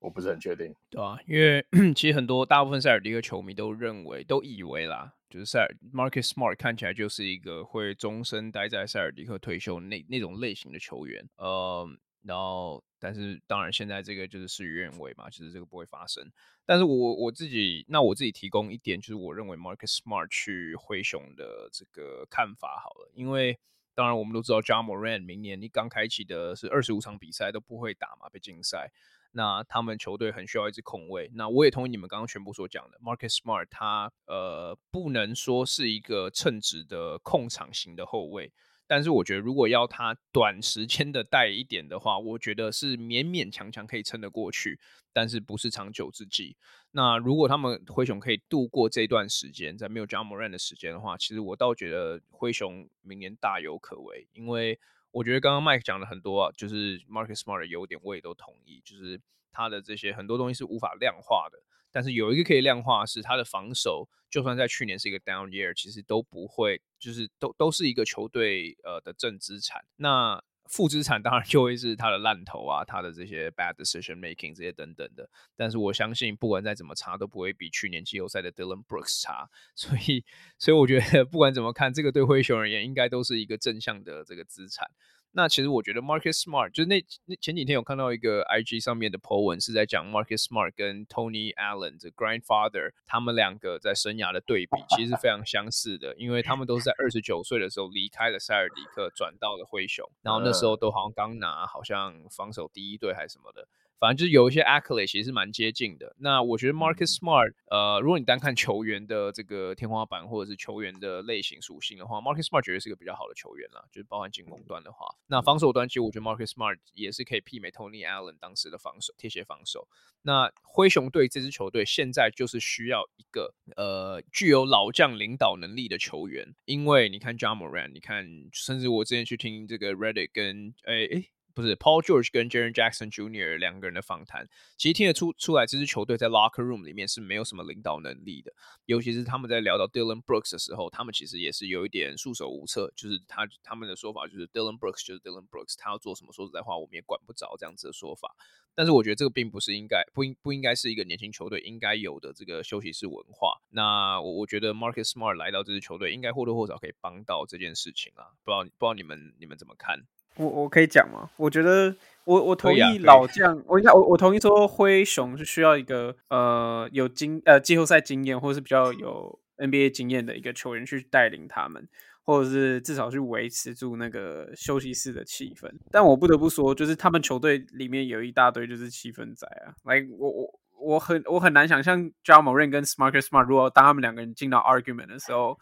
[0.01, 0.74] 我不是很确定。
[0.91, 1.64] 对啊，因为
[1.95, 11.28] 其实很多大部分塞尔迪克球迷都认为，都以为啦，就是塞尔 Marcus Smart 看起来就是一个会终身待在塞尔迪克退休那那种类型的球员。
[11.37, 11.89] 呃，
[12.22, 12.82] 然后。
[12.99, 16.31] 但是当然，现在这个就是事与愿违嘛，其实这个不会发生。
[16.65, 23.11] 但是我我自己，那我自己提供一点，就是我认为 Marcus Smart 去灰熊的这个看法好了。
[23.15, 23.59] 因为
[23.95, 28.91] 当然我们都知道，Ja Morant 明年你刚开启的是二十五场比赛都不会打嘛，被禁赛。
[29.33, 31.31] 那他们球队很需要一支控卫。
[31.35, 38.51] 那我也同意你们刚刚全部所讲的，Marcus Smart 他呃不能说是一个称职的控场型的后卫。
[38.87, 44.78] 但是我觉得，如果要他短时间的带一点的话，我觉得是勉勉强强可以撑得过去，
[45.12, 46.57] 但是不是长久之计。
[46.93, 54.28] 那如果他们灰熊可以度过这段时间，在没有 Ja m r a n 的时间的话，其实我倒觉得灰熊明年大有可为。
[54.32, 54.78] 因为
[55.11, 59.20] 我觉得刚刚 Mike 讲了很多啊，就是 Marcus Smart 的优点，我也都同意，就是
[59.51, 61.59] 他的这些很多东西是无法量化的。
[61.97, 69.83] 但是有一个可以量化是他的防守，就算在去年是一个 down year，其实都不会，就是都都是一个球队呃的正资产。
[69.97, 70.39] 那
[70.69, 75.27] 负资产当然就会是他的烂投啊，他的这些 bad decision making 这些等等的。
[75.57, 79.49] 但是我相信不管再怎么差，都不会比去年季后赛的 Dillon Brooks 差。
[79.75, 80.23] 所以，
[80.59, 84.91] 所以我觉得不管怎么看，这个对灰熊而言应该都是一个正向的这个资产。
[85.37, 103.68] 那其实我觉得 Marcus Smart 就是那那前几天有看到一个 IG 上面的 po 文是在讲 Marcus Smart 跟 Tony Allen 的 grandfather 他们两个在生涯的对比，其实是非常相似的，因为他们都是在二十九岁的时候离开了塞尔迪克，转到了灰熊，然后那时候都好像刚拿好像防守第一队还是什么的。
[103.99, 106.15] 反正就是有一些 accolade 其实是蛮接近的。
[106.19, 113.83] 那我觉得 Marcus Smart，呃，如果你单看球员的这个天花板或者是球员的类型属性的话，Marcus Smart 绝对是一个比较好的球员啦。
[113.91, 119.89] 就是包含进攻端的话，那防守端其实我觉得 Marcus Smart 也是可以媲美 Tony Allen 当时的防守贴鞋防守。
[120.23, 131.25] 那灰熊队这支球队现在就是需要一个呃具有老将领导能力的球员，因为你看 Ja Morant，你看甚至我之前去听这个 Redick 跟哎哎。
[131.57, 133.57] 不是 Paul George 跟 Jaren Jackson Jr.
[133.57, 134.47] 两个人的访谈，
[134.77, 138.53] 其实听得出出来，这支球队在 locker room 里面是没有什么领导能力的。
[138.85, 142.93] 尤其是他们在聊到 Dylan Brooks 的时候，他们其实也是有一点束手无策。
[142.95, 148.37] 就是他他们的说法就是 Dylan Brooks 就是 Dylan Brooks，他要做什么，说实在话，我们也管不着这样子的说法。
[148.75, 153.59] 但是我觉得这个并不是应该不应不应该是一个年轻球队应该有的这个休息室文化。
[153.71, 158.37] 那我我觉得 Marcus Smart 来到这支球队，应该或多或少可以帮到这件事情啊。
[158.45, 160.07] 不知道不知道你们你们怎么看？
[160.37, 161.30] 我我可以讲吗？
[161.37, 171.89] 我觉得我我同意老将，我我我同意说灰熊是需要一个呃有经呃季后赛经验或者是比较有 NBA 经验的一个球员去带领他们，
[172.24, 175.70] 或者是至少去维持住那个休息室的气氛。
[175.91, 185.59] 但我不得不说，就是他们球队里面有一大堆就是气氛仔啊，来、like, 我我我很我很难想象 j a m o r a n 跟 Smarter Smart 如果当他们两个人进到 argument 的时候。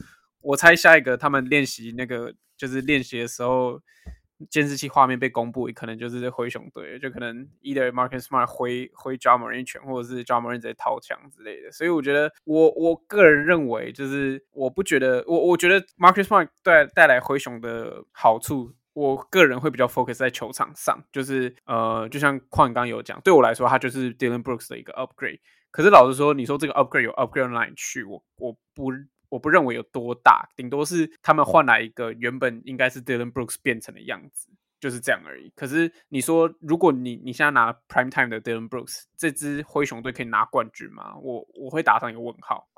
[0.46, 3.80] 我猜下一个他们练习那个就是练习的时候。
[4.51, 11.70] 监视器画面被公布，可能就是灰熊队，就可能 either Marcus Smart 挥挥 Ja Morant 一拳，或者是 Ja Morant 直接掏枪之类的。
[11.70, 25.41] 所以我觉得我，我个人认为，就是我不觉得，我我觉得 Marcus Smart 带带来灰熊的好处，我个人会比较 focus 在球场上，就是呃，就像矿刚有讲，对我来说，他就是 Dylan Brooks 的一个 upgrade。
[25.70, 28.05] 可是老实说，你说这个 upgrade 有 upgrade 哪里去？
[28.05, 28.93] 我我不。
[29.35, 35.53] 我不认为有多大，顶多是他们换来一个原本应该是 Dillon Brooks 变成的样子，就是这样而已。
[35.57, 41.16] 可是你说，如果你你现在拿 Prime Time 的 Dillon Brooks，这支灰熊队可以拿冠军吗？
[41.16, 42.68] 我我会打上一个问号。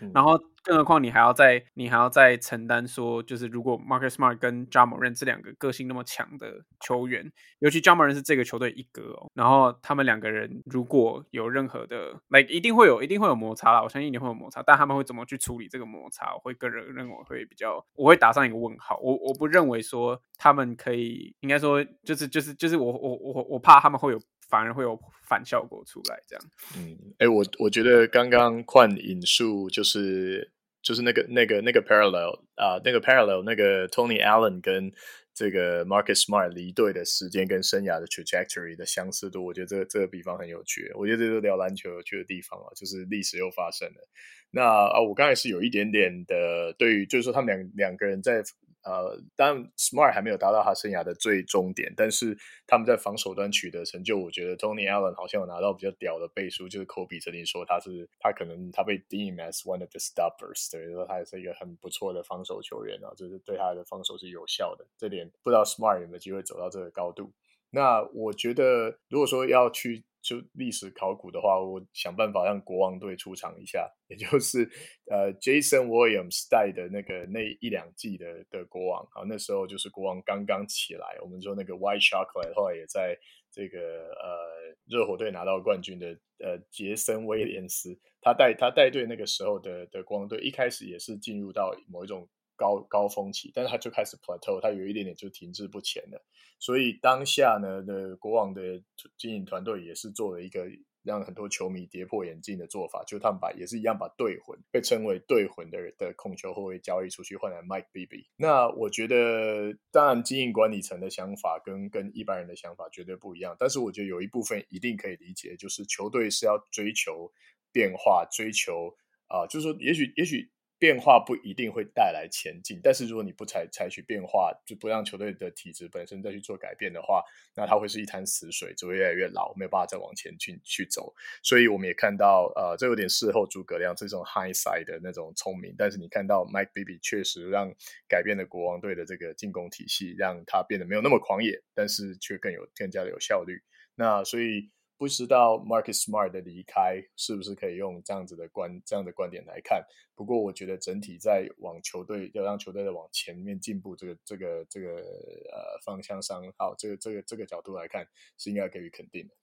[0.00, 0.40] 嗯、然后。
[0.66, 7.30] 更何况你还要再你还要再承担说，就是如果 Marcus Smart 跟 j a m o r a n 这两个个性那么强的球员，
[7.60, 16.34] 尤其 j a m o r a n 是这个球队一哥哦，然后他们两个人如果有任何的，like 一定会有一定会有摩擦啦，我相信一定会有摩擦，但他们会怎么去处理这个摩擦？
[16.34, 18.98] 我会个人认为会比较，我会打上一个问号。
[19.00, 24.18] 我我不认为说他们可以，应该说就是就是就是我我我我怕他们会有。
[24.48, 26.44] 反而会有反效果出来，这样。
[26.76, 34.92] 嗯，哎、我我觉得刚刚换引述就是就是那个那个那个 parallel 啊，那个 parallel 那个 Tony Allen 跟
[35.34, 40.90] 这个 Marcus Smart 离队的时间跟生涯的 trajectory 的相似度，我觉得这个这个比方很有趣。
[40.94, 44.08] 我觉得这是聊篮球有趣的地方啊，就是历史又发生了。
[44.50, 48.42] 那啊，我刚才是有一点点的对于，就是说他们两两个人在。
[48.86, 64.86] 呃，当然，Smart 还没有达到他生涯的最终点，但是他们在防守端取得成就，我觉得 Tony Allen 好像有拿到比较屌的背书，就是 Kobe 曾经说他是他可能他被 deem as one of the stoppers，等于说他也是一个很不错的防守球员啊，就是对他的防守是有效的。
[64.96, 67.32] 这点不知道 Smart 有没有机会走到这个高度。
[67.70, 74.68] 那我觉得，如果说要去就历史考古的话，我想办法让国王队出场一下，也就是
[75.08, 83.16] 呃 Jason Williams 带的那个那一两季的的国王啊，那时候就是国王刚刚起来，我们说那个 White Chocolate 后来也在
[83.52, 86.08] 这个呃热火队拿到冠军的
[86.40, 92.28] 呃杰森威廉斯，他带他带队那个时候的的国王队一开始也是进入到某一种。
[92.56, 96.24] 高高峰期，但是他就开始 plateau，他有一点点就停滞不前了。
[96.58, 98.82] 所以当下呢，的国王的
[99.18, 100.66] 经营团队也是做了一个
[101.02, 108.26] 让很多球迷跌破眼镜的做法，就他们把也是一样把队魂被称为队魂的的控球后卫交易出去，换来 Mike Bibby。
[108.36, 117.30] 那我觉得，当然经营管理层的想法跟跟一般人的想法绝对不一样，但是我觉得有一部分一定可以理解，就是球队是要追求
[117.70, 118.96] 变化，追求
[119.28, 120.50] 啊、就是说也许也许。
[120.78, 127.22] 变化不一定会带来前进，但是如果你不采采取变化，就不让球队的体质本身再去做改变的话，
[127.54, 131.14] 那它会是一潭死水，只会越来越老，没有办法再往前去去走。
[131.42, 135.74] 所以我们也看到，呃，这有点事后诸葛亮这种 hindsight 的那种聪明。
[135.78, 137.72] 但是你看到 Mike Bibby 确实让
[138.06, 143.62] 改变了国王队的这个进攻体系，让他变得没有那么狂野，但是却更有更加的有效率。
[143.94, 144.70] 那所以。
[144.98, 149.84] 不知道 Marcus Smart 的离开是不是可以用这样子的观这样的观点来看？
[150.14, 158.06] 不过我觉得整体在往球队要让球队的往前面进步这个这个这个呃方向上，好，这个这个这个角度来看
[158.38, 159.34] 是应该给予肯定的。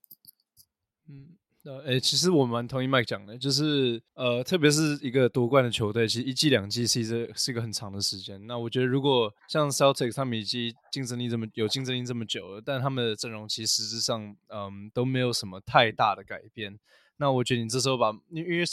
[1.10, 1.38] 嗯。
[1.66, 8.46] 呃，诶，其实我蛮同意 Mike 讲的，就是呃，特别是一个夺冠的球队，其实一季两季是一是一个很长的时间。
[8.48, 16.78] 那我觉得，如果像 Celtics 他们已经竞争力这么有竞争力这么久了，但他们的阵容其实实质上嗯都没有什么太大的改变。
[17.16, 18.66] 那我觉得你这时候把，因为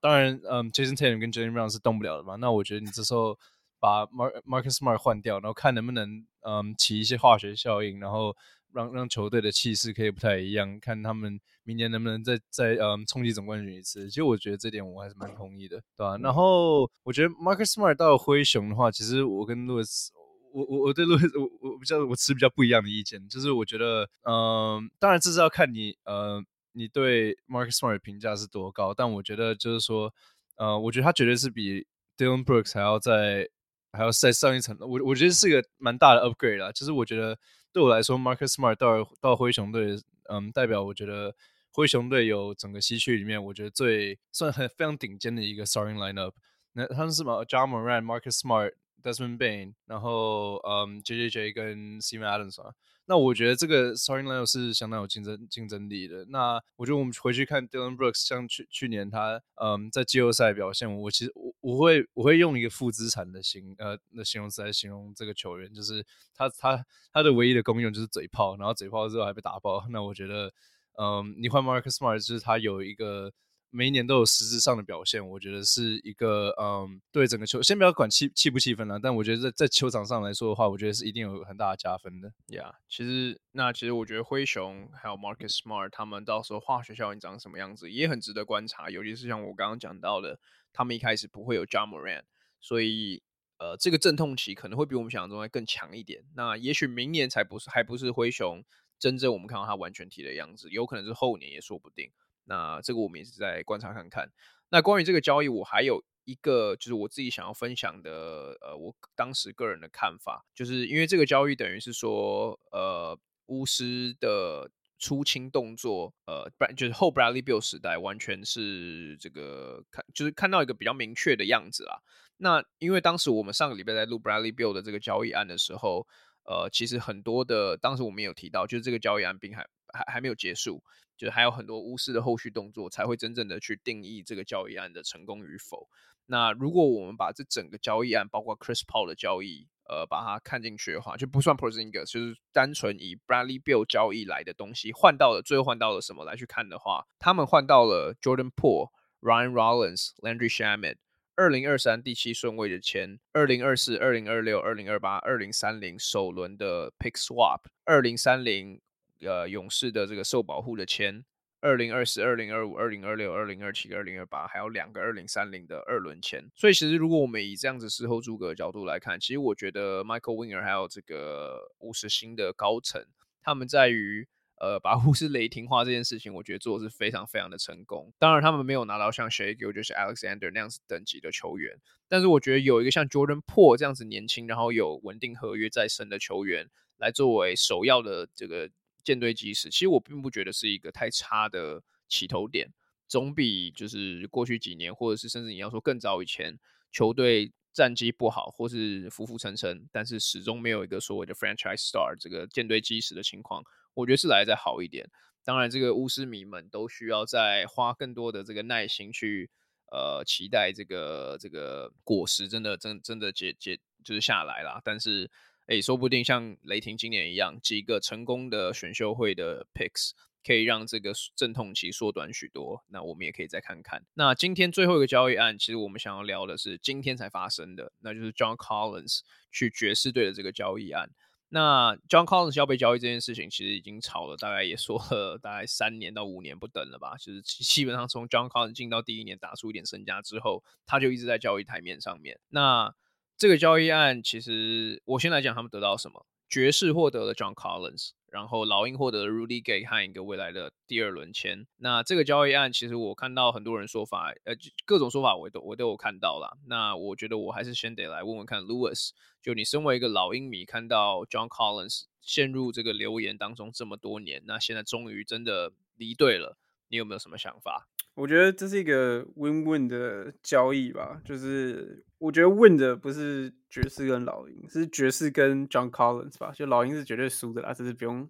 [0.00, 2.36] 当然嗯 Jason Tatum 跟 Jaylen Brown 是动不了的嘛。
[2.36, 3.36] 那我觉得你这时候
[3.80, 8.36] 把 Mark Marcus Smart 换掉，然后看能不能嗯起一些化学效应，然后。
[8.72, 14.08] 让让球队的气势可以不太一样，看他们明年能不能再再嗯冲击总冠军一次。
[14.08, 16.18] 其实我觉得这点我还是蛮同意的，对吧？
[16.18, 20.08] 然后我觉得 Marcus Smart 到灰熊的话，其实我跟 Louis，
[20.52, 26.42] 我我我对 Louis 我我比较我持比较不一样的意见，就是我觉得嗯，当然这是要看你呃
[26.72, 30.12] 你对 Marcus Smart 的评价是多高，但我觉得就是说
[30.56, 31.86] 呃，我觉得他绝对是比
[32.18, 33.48] Dillon Brooks 还要在
[33.92, 34.86] 还要再上一层的。
[34.86, 37.38] 我我觉得是一个蛮大的 upgrade 啦，就是我觉得。
[37.76, 39.98] 对我来说，Marcus Smart 到到灰熊队，
[40.30, 41.36] 嗯，代表我觉得
[41.70, 46.32] 灰熊队有整个西区里面，我觉得最算很非常顶尖的一个 starting lineup。
[46.72, 48.72] 那他们是什么？Ja Morant、Marcus Smart、
[49.02, 52.72] Desmond Bain，然后嗯，JJJ 跟 Steven Adams 啊。
[53.06, 56.24] 那我觉得这个 starting lineup 是相当有竞争竞争力的。
[56.28, 66.04] 那我觉得我们回去看 Dylan Brooks，像去去年他嗯在季后赛表现，我其实我我会我会用一个负资产的形呃的形容词来形容这个球员，就是
[66.34, 69.86] 他他他的唯一的功用就是嘴炮，然后嘴炮之后还被打爆。
[69.90, 70.52] 那我觉得
[70.98, 73.32] 嗯，你换 Marcus Smart 就是他有一个
[73.70, 82.32] 每一年都有实质上的表现，我觉得是一个嗯，对整个球，先不要管气气不气氛了，但我觉得在在球场上来说的话，我觉得是一定有很大的加分的。
[82.56, 88.88] 呀、yeah，其实那其实我觉得灰熊还有 Marcus Smart 他们到时候化学效应长什么样子，也很值得观察。
[88.88, 90.38] 尤其是像我刚刚讲到的，
[90.72, 92.24] 他们一开始不会有 j a m o r a n
[92.60, 93.22] 所以
[93.58, 96.24] 呃，这个阵痛期可能会比我们想象中还更强一点。
[96.34, 98.62] 那也许明年才不是，还不是灰熊
[98.98, 102.10] 真正我们看到他完全体的样子，有可能是后年也说不定。
[102.46, 104.32] 那这个我们也是在观察看看。
[104.70, 113.16] 那关于这个交易，我还有一个就是我自己想要分享的，呃，我当时个人的看法，就是因为这个交易等于是说，呃，
[113.46, 114.68] 巫师的
[114.98, 122.00] 出清动作，呃，不然就是后 Bradley Bill 时代，完全是这个看，就是看到一个比较明确的样子啦。
[122.38, 126.08] 那因为当时我们上个礼拜在录 Bradley Bill 的这个交易案的时候，
[126.44, 130.82] 呃，其实很多的当时我们有提到，就是这个交易案并还还还没有结束。
[131.16, 135.88] 就还有很多巫师的后续动作，才会真正的去定义这个交易案的成功与否。
[136.26, 148.90] 那如果我们把这整个交易案，包括 Chris Paul 的交易，呃，把它看进去的话，就不算 Porzingis，就是单纯以 Bradley Beal 交易来的东西换到了，最后换到了什么来去看的话，他们换到了 Jordan Poole、
[149.20, 150.96] Ryan Rollins、Landry Shamet，
[151.36, 158.80] 二零二三第七顺位的签，二零二四、二零二六、二零二八、二零三零首轮的 Pick Swap，二零三零。
[159.20, 161.24] 呃，勇士的这个受保护的签，
[161.60, 166.44] 二零二四、二零二五、二零二六、二零二七、二零二八，还有两个二零三零的二轮签。
[166.54, 173.02] 所以，其实如果我们以这样子事后诸葛的角度来看，其实我觉得 Michael Winger 还有这个巫师新的高层，
[173.42, 174.28] 他们在于
[174.60, 178.12] 呃把巫师雷霆化这件事情，我觉得做的是非常非常的成功。
[178.18, 188.68] 当然，他们没有拿到像 Shai 就是 Alexander 那样子等级的球员，但是我觉得有一个像 Jordan Poole 这样子年轻，然后有稳定合约在身的球员，来作为首要的这个。
[189.06, 192.68] 舰队基石，其实我并不觉得是一个太差的起头点，
[193.06, 196.58] 总比就是过去几年，或者是甚至你要说更早以前，
[196.90, 203.62] 球队战绩不好，或是浮浮沉沉，但是始终没有一个所谓的 franchise star 这个舰队基石的情况，
[203.94, 205.08] 我觉得是来得再好一点。
[205.44, 209.48] 当然，这个巫师迷们都需要再花更多的这个耐心去
[209.92, 215.30] 呃期待这个这个果实真的真真的结结就是下来啦，但是。
[215.66, 220.12] 诶，说不定像雷霆今年一样，几个成功的选秀会的 picks
[220.46, 222.84] 可以让这个阵痛期缩短许多。
[222.88, 224.04] 那我们也可以再看看。
[224.14, 231.10] 那今天最后一个交易案，其实我们想要聊的是今天才发生的，那就是 John Collins 去爵士队的这个交易案。
[231.48, 237.16] 那 John Collins 要被交易这件事情，其实已经炒了大概也说了大概三年到五年不等了吧。
[237.16, 242.38] 就是基本上从 John Collins 进到第一年打出一点身价之后，他就一直在交易台面上面。
[242.50, 242.94] 那
[243.38, 246.26] 这个交易案其实，我先来讲他们得到什么。
[246.48, 251.66] 爵士获得了 John Collins，然后老鹰获得了 Rudy Gay 和一个未来的第二轮签。
[251.78, 254.54] 那这个交易案其实我看到很多人说法，呃，
[254.86, 256.56] 各种说法我都我都有看到啦。
[256.68, 259.10] 那我觉得我还是先得来问问看 Lewis，
[259.42, 266.56] 就你身为一个老鹰迷，看到 John Collins 陷入这个流言当中这么多年，那现在终于真的离队了，
[266.88, 267.88] 你有没有什么想法？
[268.16, 278.28] 我觉得这是一个 win-win 的交易吧，就是我觉得 win 的不是爵士跟老鹰，是爵士跟 John Collins 吧，就老鹰是绝对输的啦，这是不用。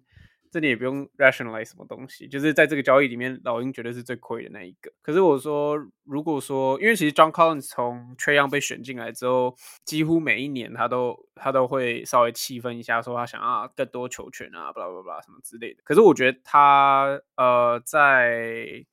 [0.49, 4.89] 这里也不用 rationalize 什么东西，就是在这个交易里面，老鹰绝对是最亏的那一个。
[5.01, 15.81] 可是我说，如果说，因为其实 John Collins 从 Trae Young 被选进来之后，几乎每一年他都他都会稍微气愤一下，说他想要更多球权啊，巴拉巴拉什么之类的。
[15.83, 18.85] 可是我觉得他呃在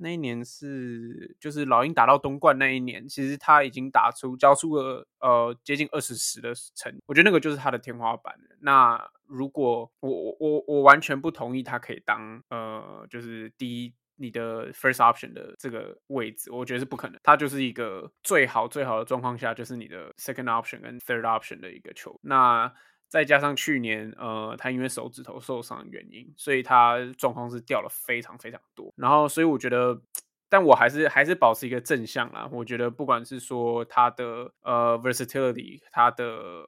[0.00, 8.34] 那一年是就是老鹰打到东冠那一年，其实他已经打出交出了呃接近二十十的成，我觉得那个就是他的天花板。
[8.60, 17.18] 那如果我我我完全不同意他可以当呃，就是第一你的 first option 的这个位置，我觉得是不可能。
[17.22, 22.18] 他就是一个最好最好的状况下，就是你的 second option 跟 third option 的一个球。
[22.22, 22.70] 那
[23.10, 28.94] 再加上去年呃，他因为手指头受伤的原因，所以他状况是掉了非常非常多。
[28.96, 30.00] 然后，所以我觉得。
[30.52, 32.48] 但我还是还是保持一个正向啦。
[32.50, 36.24] 我觉得不管是说他的呃 versatility，他的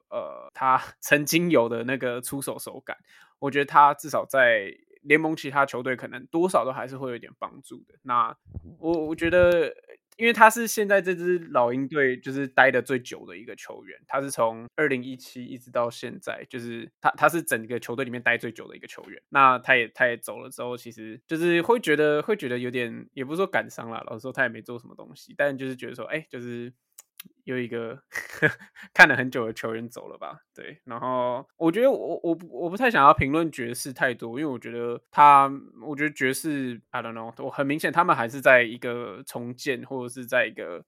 [0.09, 2.95] 呃他 曾经有的那个出手手感，
[3.39, 7.95] 我觉得他至少在联盟其他球队可能多少都还是会有点帮助的。
[8.03, 8.33] 那
[8.79, 9.75] 我我觉得。
[10.17, 19.21] 因为他是现在这支老鹰队就是待的最久的一个球员，他是从二零一七一直到现在，就是他他是整个球队里面待最久的一个球员。
[19.29, 26.71] 那他也他也走了之后，其实就是会觉得会觉得有点，也不是说感伤啦，老实说他也没做什么东西，但就是觉得说，哎，就是
[27.43, 28.01] 有一个
[28.93, 30.39] 看了很久的球员走了吧？
[30.53, 35.51] 对，然后我觉得我我不我不太想要评论爵士太多，因为我觉得他，
[35.81, 40.85] 我觉得爵士，I don't know，我很明显他们还是在一个重建或者是在一个。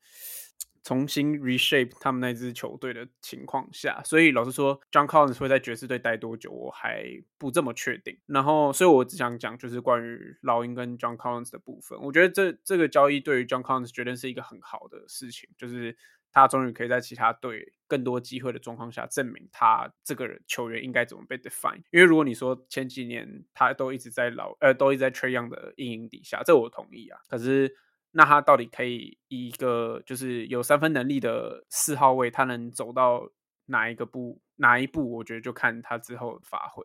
[0.88, 7.04] 重新 reshape 他们那支球队的情况下，所以老实说，John Collins 会在爵士队待多久，我还
[7.40, 8.16] 不这么确定。
[8.28, 12.00] 然后，所以我只想讲就是关于老鹰跟 John Collins 的部分。
[12.00, 15.98] 我觉得这这个交易对于 John Collins 绝对是一个很好的事情，就是
[16.36, 21.82] 他终于可以在其他队更多机会的状况下，证明他这个人球员应该怎么被 define。
[21.90, 27.20] 因为如果你说前几年他都一直在老呃都一直在 Trayon 的阴影底下，这我同意啊。
[27.28, 27.76] 可是。
[28.18, 33.30] 那他到底可以以一个就是有三分能力的四号位，他能走到
[33.66, 35.18] 哪一个步哪一步？
[35.18, 36.82] 我觉得就看他之后的发挥。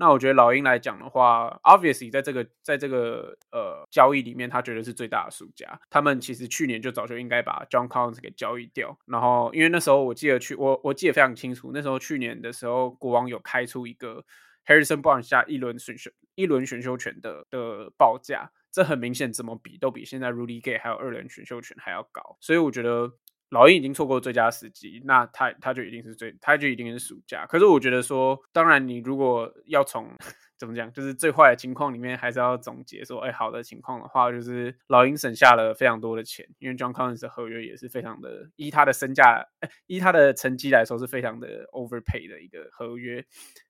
[0.00, 5.78] 那我觉得老鹰来讲的话，obviously 在这个在这个呃交易里面，他觉得是最大的输家。
[5.90, 8.98] 他们其实去年就早就应该把 John Collins 给交易掉。
[9.04, 14.24] 然后因为那时候我记得去我我记得非常清楚，那时候去年的时候，国王有开出一个
[14.64, 18.50] Harrison Barnes 下一轮选秀一轮选秀权的的报价。
[18.72, 23.12] 这很明显，怎么比都比现在 Rudy Gay 还有二轮选秀权还要高，所以我觉得
[23.50, 27.46] 老鹰已经错过最佳时机，那他他就一定是最，他就一定是暑假。
[27.46, 30.08] 可是我觉得说，当然你如果要从
[30.56, 39.46] 怎么讲，就是最坏的情况里面，还是要总结说，哎，好的情况的话，就是老鹰省下了非常多的钱，因为 John Collins 的合约也是非常的，依他的身价，
[39.86, 43.24] 依他的成绩来说是非常的 overpay 的一个合约，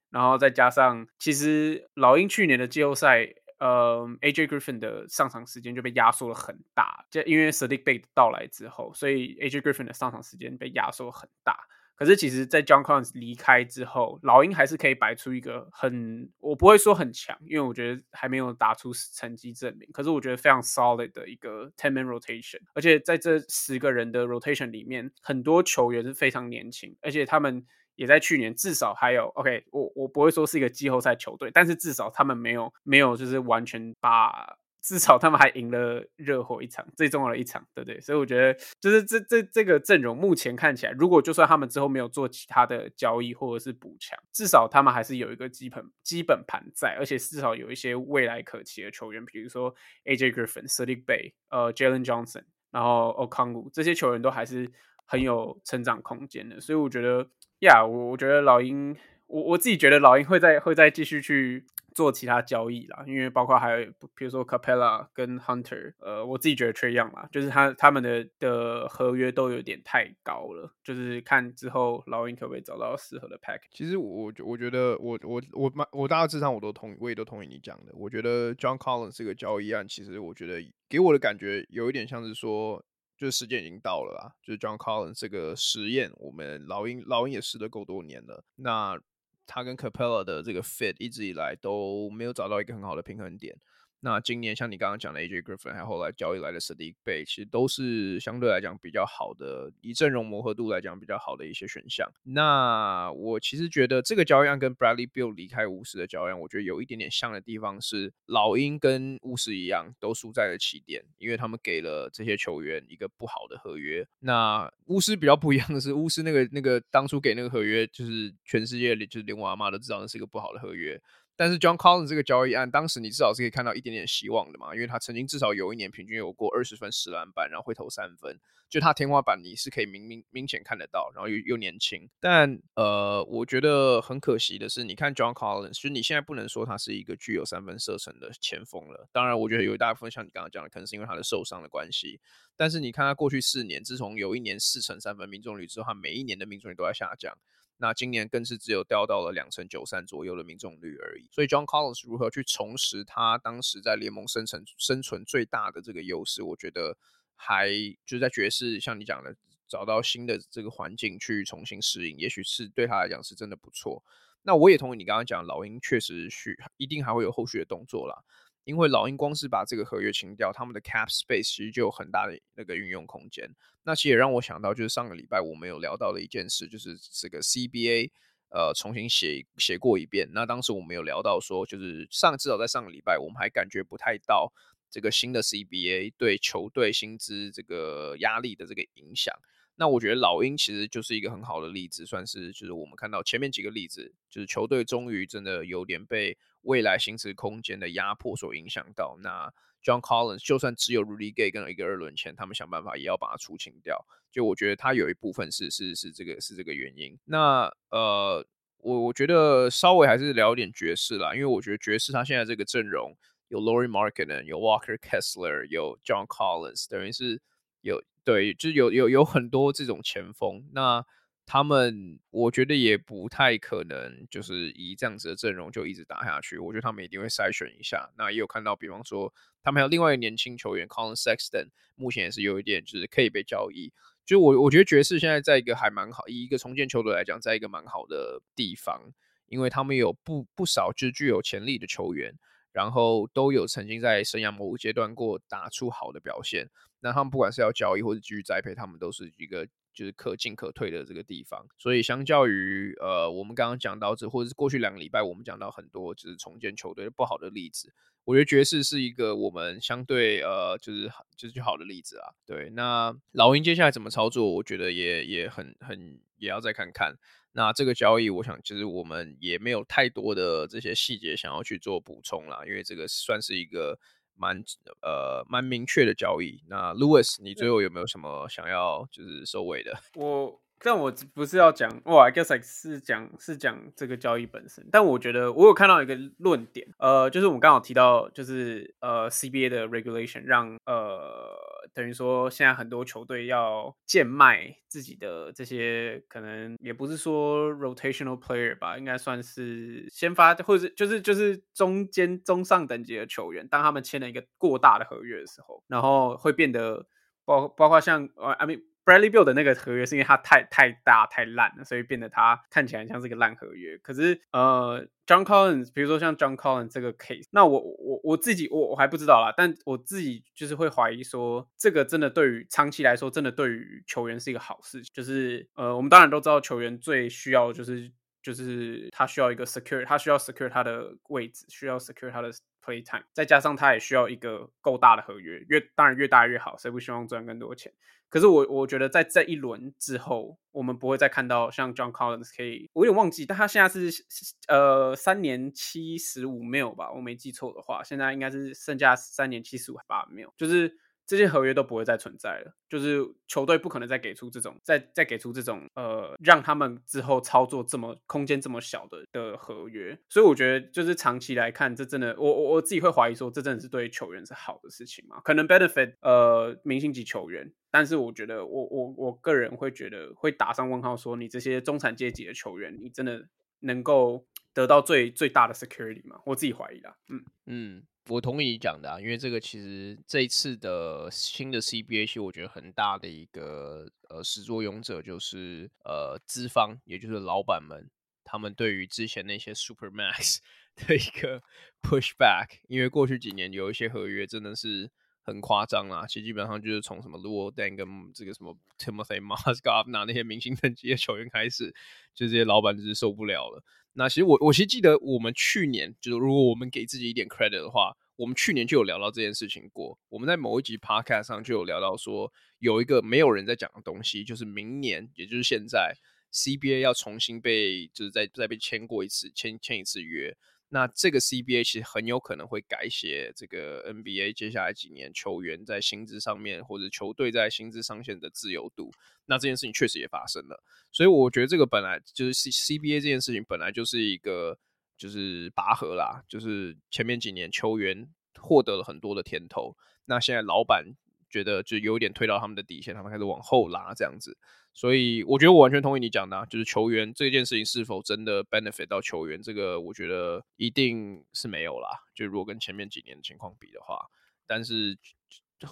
[0.09, 3.33] 然后再加上其实老鹰去年的季后赛。
[3.61, 11.55] 呃，AJ Griffin 的上场时间就被压缩了很大，就因为 Saddiq Bey 到来之后，所以 AJ Griffin 的上场时间被压缩很大。
[11.93, 19.87] 可是其实，在 John Collins 离开之后，老鹰还是可以摆出一个很，我不会说很强，因为我觉得还没有打出成绩证明。
[19.93, 27.63] 可是我觉得非常 solid 的一个 ten man rotation，而且在这十个人的 rotation 里面，很多球员是非常年轻，而且他们。
[28.01, 38.01] 也在去年，至少还有 OK，我我不会说是一个季后赛球队，但是至少他们没有没有就是完全把，至少他们还赢了热火一场，最重要的一场，对不对？
[38.01, 49.75] 所以我觉得就是这这这个阵容目前看起来，如果就算他们之后没有做其他的交易或者是补强，至少他们还是有一个基本基本盘在，而且至少有一些未来可期的球员，比如说
[50.05, 54.71] AJ Griffin、Saddiq Bey、呃 Jalen Johnson，然后 Okongwu 这些球员都还是
[55.05, 57.29] 很有成长空间的，所以我觉得。
[57.61, 58.95] 呀，我我觉得老鹰，
[59.27, 63.85] 我我自己觉得老鹰会再会再继续去做其他交易啦，因为包括还有
[64.15, 73.59] 比如说 Capella 跟 Hunter，呃，我自己觉得 Trae Young 啦，就是他他们的的合约都有点太高了，就是看之后老鹰可不可以找到适合的 pack。
[73.69, 77.91] 其实我我觉得我我我蛮我大致上我都同意，我也都同意你讲的。
[77.93, 80.59] 我觉得 John Collins 这个交易案，其实我觉得
[80.89, 82.83] 给我的感觉有一点像是说。
[83.21, 88.43] 就是时间已经到了啦，就是 John Collins 这个实验，我们老鹰老鹰也试了够多年了。
[88.55, 88.99] 那
[89.45, 93.55] 他跟 Capella 的这个 fit 一直以来都没有找到一个很好的平衡点。
[94.03, 102.11] 那今年像你刚刚讲的 AJ Griffin，还有后来交易来的 Sadiq Bay，其实都是相对来讲比较好的，以阵容磨合度来讲比较好的一些选项。
[102.23, 114.07] 那我其实觉得这个交易案跟 Bradley Beal 离开巫师的交易案，我觉得有一点点像的地方是，老鹰跟巫师一样，都输在了起点，因为他们给了这些球员一个不好的合约。
[114.19, 120.99] 那巫师比较不一样的是，巫师那个那个当初给那个合约，就是全世界里就是连我阿妈都知道那是一个不好的合约。
[121.41, 128.39] 但是 John Collins 这个交易案，当时你至少是可以看到一点点希望的嘛，因为他曾经至少有一年平均有过二十分、十篮板，然后会投三分，
[128.69, 132.07] 就他天花板你是可以明明明显看得到，然后又又年轻。
[132.19, 139.09] 但呃，我觉得很可惜的是，你看 John Collins，就你现在不能说他是一个具有三分射程的前锋了。
[139.11, 142.19] 当然，我觉得有一大部分像你刚刚讲的，可能是因为他的受伤的关系。
[142.55, 147.35] 但是你看他过去四年，自从有一年四成三分命中率之后，他每一年的命中率都在下降。
[147.81, 151.27] 那今年更是只有掉到了两成九三左右的命中率而已。
[151.31, 156.95] 所以 John Collins 如何去重拾他当时在联盟生存生存最大的这个优势，我觉得
[157.35, 157.69] 还
[158.05, 159.35] 就是在爵士，像你讲的，
[159.67, 164.03] 找到新的这个环境去重新适应，也许是对他来讲是真的不错。
[164.43, 168.23] 那我也同意你刚刚讲，老鹰确实需一定还会有后续的动作啦。
[168.63, 173.49] 因为老鹰光是把这个合约清掉，他们的 cap space 其实就有很大的那个运用空间。
[173.83, 178.11] 那其实也让我想到，就是上个礼拜我们有聊到的一件事，就是这个 CBA
[178.49, 180.29] 呃重新写写过一遍。
[180.33, 184.53] 那当时我们有聊到说，就是上至少在上个礼拜，我们还感觉不太到
[184.89, 189.33] 这个新的 CBA 对球队薪资这个压力的这个影响。
[189.81, 199.17] 那我觉得老鹰其实就是一个很好的例子，算是就是我们看到前面几个例子，就是球队终于真的有点被未来薪资空间的压迫所影响到。
[199.23, 199.51] 那
[199.83, 204.05] John Collins 就算只有 Rudy Gay 跟一个二轮签，他们想办法也要把它出清掉。
[204.31, 207.17] 就我觉得他有一部分是是是这个是这个原因。
[207.25, 208.45] 那呃，
[208.77, 213.17] 我我觉得稍微还是聊点爵士啦，因为我觉得爵士他现在这个阵容
[213.47, 217.41] 有 Lauri Markkanen，有 Walker Kessler，有 John Collins，等于是
[217.81, 220.63] 有对，就有有有很多这种前锋。
[220.73, 221.05] 那
[221.45, 226.57] 他们我觉得也不太可能就是以这样子的阵容就一直打下去。
[226.57, 228.09] 我觉得他们一定会筛选一下。
[228.17, 233.91] 那也有看到，比方说他们还有另外一个年轻球员 Collin Sexton，目前也是有一点就是可以被交易。
[234.23, 239.11] 就我我觉得爵士现在在一个还蛮好，以一个重建球队来讲，在一个蛮好的地方，
[239.47, 242.33] 因为他们有不不少就是具有潜力的球员，
[242.71, 246.69] 然后都有曾经在生涯某个阶段过打出好的表现。
[247.01, 251.65] 那他们不管是要交易或者继续栽培，他们都是一个就是可进可退的这个地方。
[251.77, 257.91] 所以相较于呃我们刚刚讲到这，或者是过去两个礼拜我们讲到很多就是重建球队不好的例子。
[258.23, 262.29] 我觉得爵士是一个我们相对呃，就是就是最好的例子啊。
[262.45, 267.15] 对，那老鹰接下来怎么操作，我觉得也也很很也要再看看。
[267.53, 273.99] 那这个交易，我想其实我们也没有太多的这些细节想要去做补充啦，因为这个算是一个
[274.41, 274.63] 蛮
[275.01, 276.63] 呃蛮明确的交易。
[276.67, 279.93] 那 Louis，你最后有没有什么想要就是收尾的？
[280.17, 280.59] 我。
[280.83, 284.83] 但我不是要讲，哇，I guess like 是讲是讲这个交易本身。
[284.91, 291.55] 但我觉得我有看到一个论点，呃，就是我们刚好提到，就是呃 CBA 的 regulation 让呃
[291.93, 307.05] 等于说现在很多球队要贱卖自己的这些，可能也不是说 rotational player 吧，应该算是先发或者就是就是中间中上等级的球员，当他们签了一个过大的合约的时候，然后会变得
[307.45, 308.90] 包包括像呃 I mean。
[309.03, 313.97] Bradley b i l l 的那个合约是因为他太太大太烂了，所以变得他看起来像是一个烂合约。
[313.97, 325.01] 可是呃，John Collins，比如说像 John Collins 这个 case，那我我我自己我我还不知道啦，但我自己就是会怀疑说，这个真的对于长期来说，真的对于球员是一个好事。
[325.13, 328.11] 就是呃，我们当然都知道球员最需要就是
[328.41, 332.51] 就是他需要一个 secure，他需要 secure 他的位置，需要 secure 他的
[332.83, 337.93] play time，再加上他也需要一个够大的合约，越当然越大越好，谁不希望赚更多钱？
[338.29, 344.23] 可是我我觉得在这一轮之后，我们不会再看到像 John Collins 可以，我有点忘记，但他现在是
[344.67, 350.97] 呃三年七十五 mil 吧，我没记错的话，现在应该是剩下三年七十五八 mil，就是。
[351.31, 360.19] 这些合约都不会再存在了，就是球队不可能再给出这种，再再给出这种，呃，让他们之后操作这么空间这么小的的合约。
[360.27, 365.39] 所以我觉得，就是长期来看，这真的，我我我自己会怀疑说，这真的是对球员是好的事情吗？
[365.45, 373.47] 可能 benefit 呃明星级球员，但是我觉得我，我我我个人会觉得会打上问号，说你这些中产阶级的球员，你真的
[373.79, 376.41] 能够得到最最大的 security 吗？
[376.47, 378.03] 我自己怀疑啦，嗯嗯。
[378.27, 388.09] 我同意你讲的啊，因为这个其实这一次的新的 CBA，其实我觉得很大的一个呃始作俑者就是呃资方，也就是老板们，
[388.43, 390.59] 他们对于之前那些 Supermax
[390.95, 391.63] 的一个
[392.01, 395.09] pushback，因为过去几年有一些合约真的是
[395.41, 401.91] 很夸张啦，其实基本上就是从什么 Luo Deng 跟这个什么 Timothy Mozgov 拿那些明星等级的球员开始，
[402.35, 403.83] 就这些老板就是受不了了。
[404.13, 410.17] 那其实我我其实记得我们去年就是如果我们给自己一点 credit 的话，我们去年就有聊到这件事情过。
[410.29, 416.13] 我们在某一集 podcast 上就有聊到说，有一个没有人在讲的东西，就是明年，也就是现在
[416.51, 420.57] CBA 要重新被就是再再被签过一次，签签一次约。
[420.93, 429.09] 那这个 CBA 其实很有可能会改写这个 NBA 接下来几年球员在薪资上面，或者球队在薪资上限的自由度。
[429.45, 434.77] 那这件事情确实也发生了，所以我觉得这个本来就是 C CBA 这件事情本来就是一个
[435.17, 438.27] 就是拔河啦，就是前面几年球员
[438.59, 441.05] 获得了很多的甜头，那现在老板
[441.49, 444.57] 觉得就有点推到他们的底线，他们开始往后拉这样子。
[444.93, 452.09] 所以我觉得我完全同意你讲的啊，就是球员这件事情是否真的 benefit 到球员，这个我觉得一定是没有啦。
[452.35, 454.27] 就如果跟前面几年的情况比的话，
[454.67, 455.17] 但是。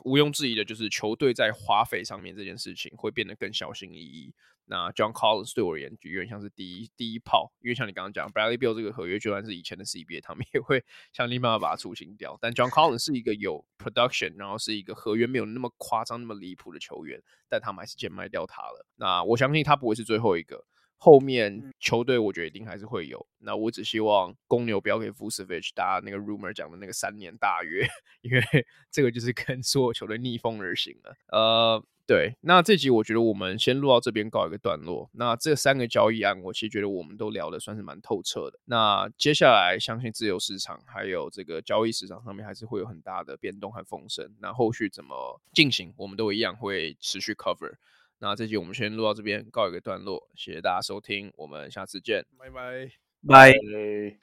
[0.04, 4.32] 毋庸置疑的，就是球队在花费上面这件事情会变得更小心翼翼。
[4.70, 12.38] 那 John Collins 对我而言就有点像是第一第一炮，因为像你刚刚讲 Bradley Beal 这个合约，就算是以前的 CBA，他们也会 想尽办法把它出清掉。
[12.40, 18.86] 但 John Collins 是一个有 production，然后是一个合约没有那么夸张、那么离谱的球员，但他们还是贱卖掉他了。
[18.98, 20.66] 那我相信他不会是最后一个。
[21.02, 27.88] 后面球队我觉得一定还是会有，那我只希望公牛不要给 Vucevic 大家那个 rumor 讲的那个三年大约，
[28.20, 28.44] 因为
[28.92, 31.16] 这个就是跟所有球队逆风而行了。
[31.30, 35.07] 呃，对，那这集我觉得我们先录到这边告一个段落。
[35.14, 38.57] 那这三个交易案，我其实觉得我们都聊得算是蛮透彻的。
[38.66, 44.28] 那接下来相信自由市场还有这个交易市场上面还是会有很大的变动和风声。
[44.39, 47.76] 那后续怎么进行，我们都一样会持续 cover。
[48.18, 52.89] 那这集我们先录到这边告一个段落，谢谢大家收听，我们下次见，拜拜，
[53.28, 54.20] 拜。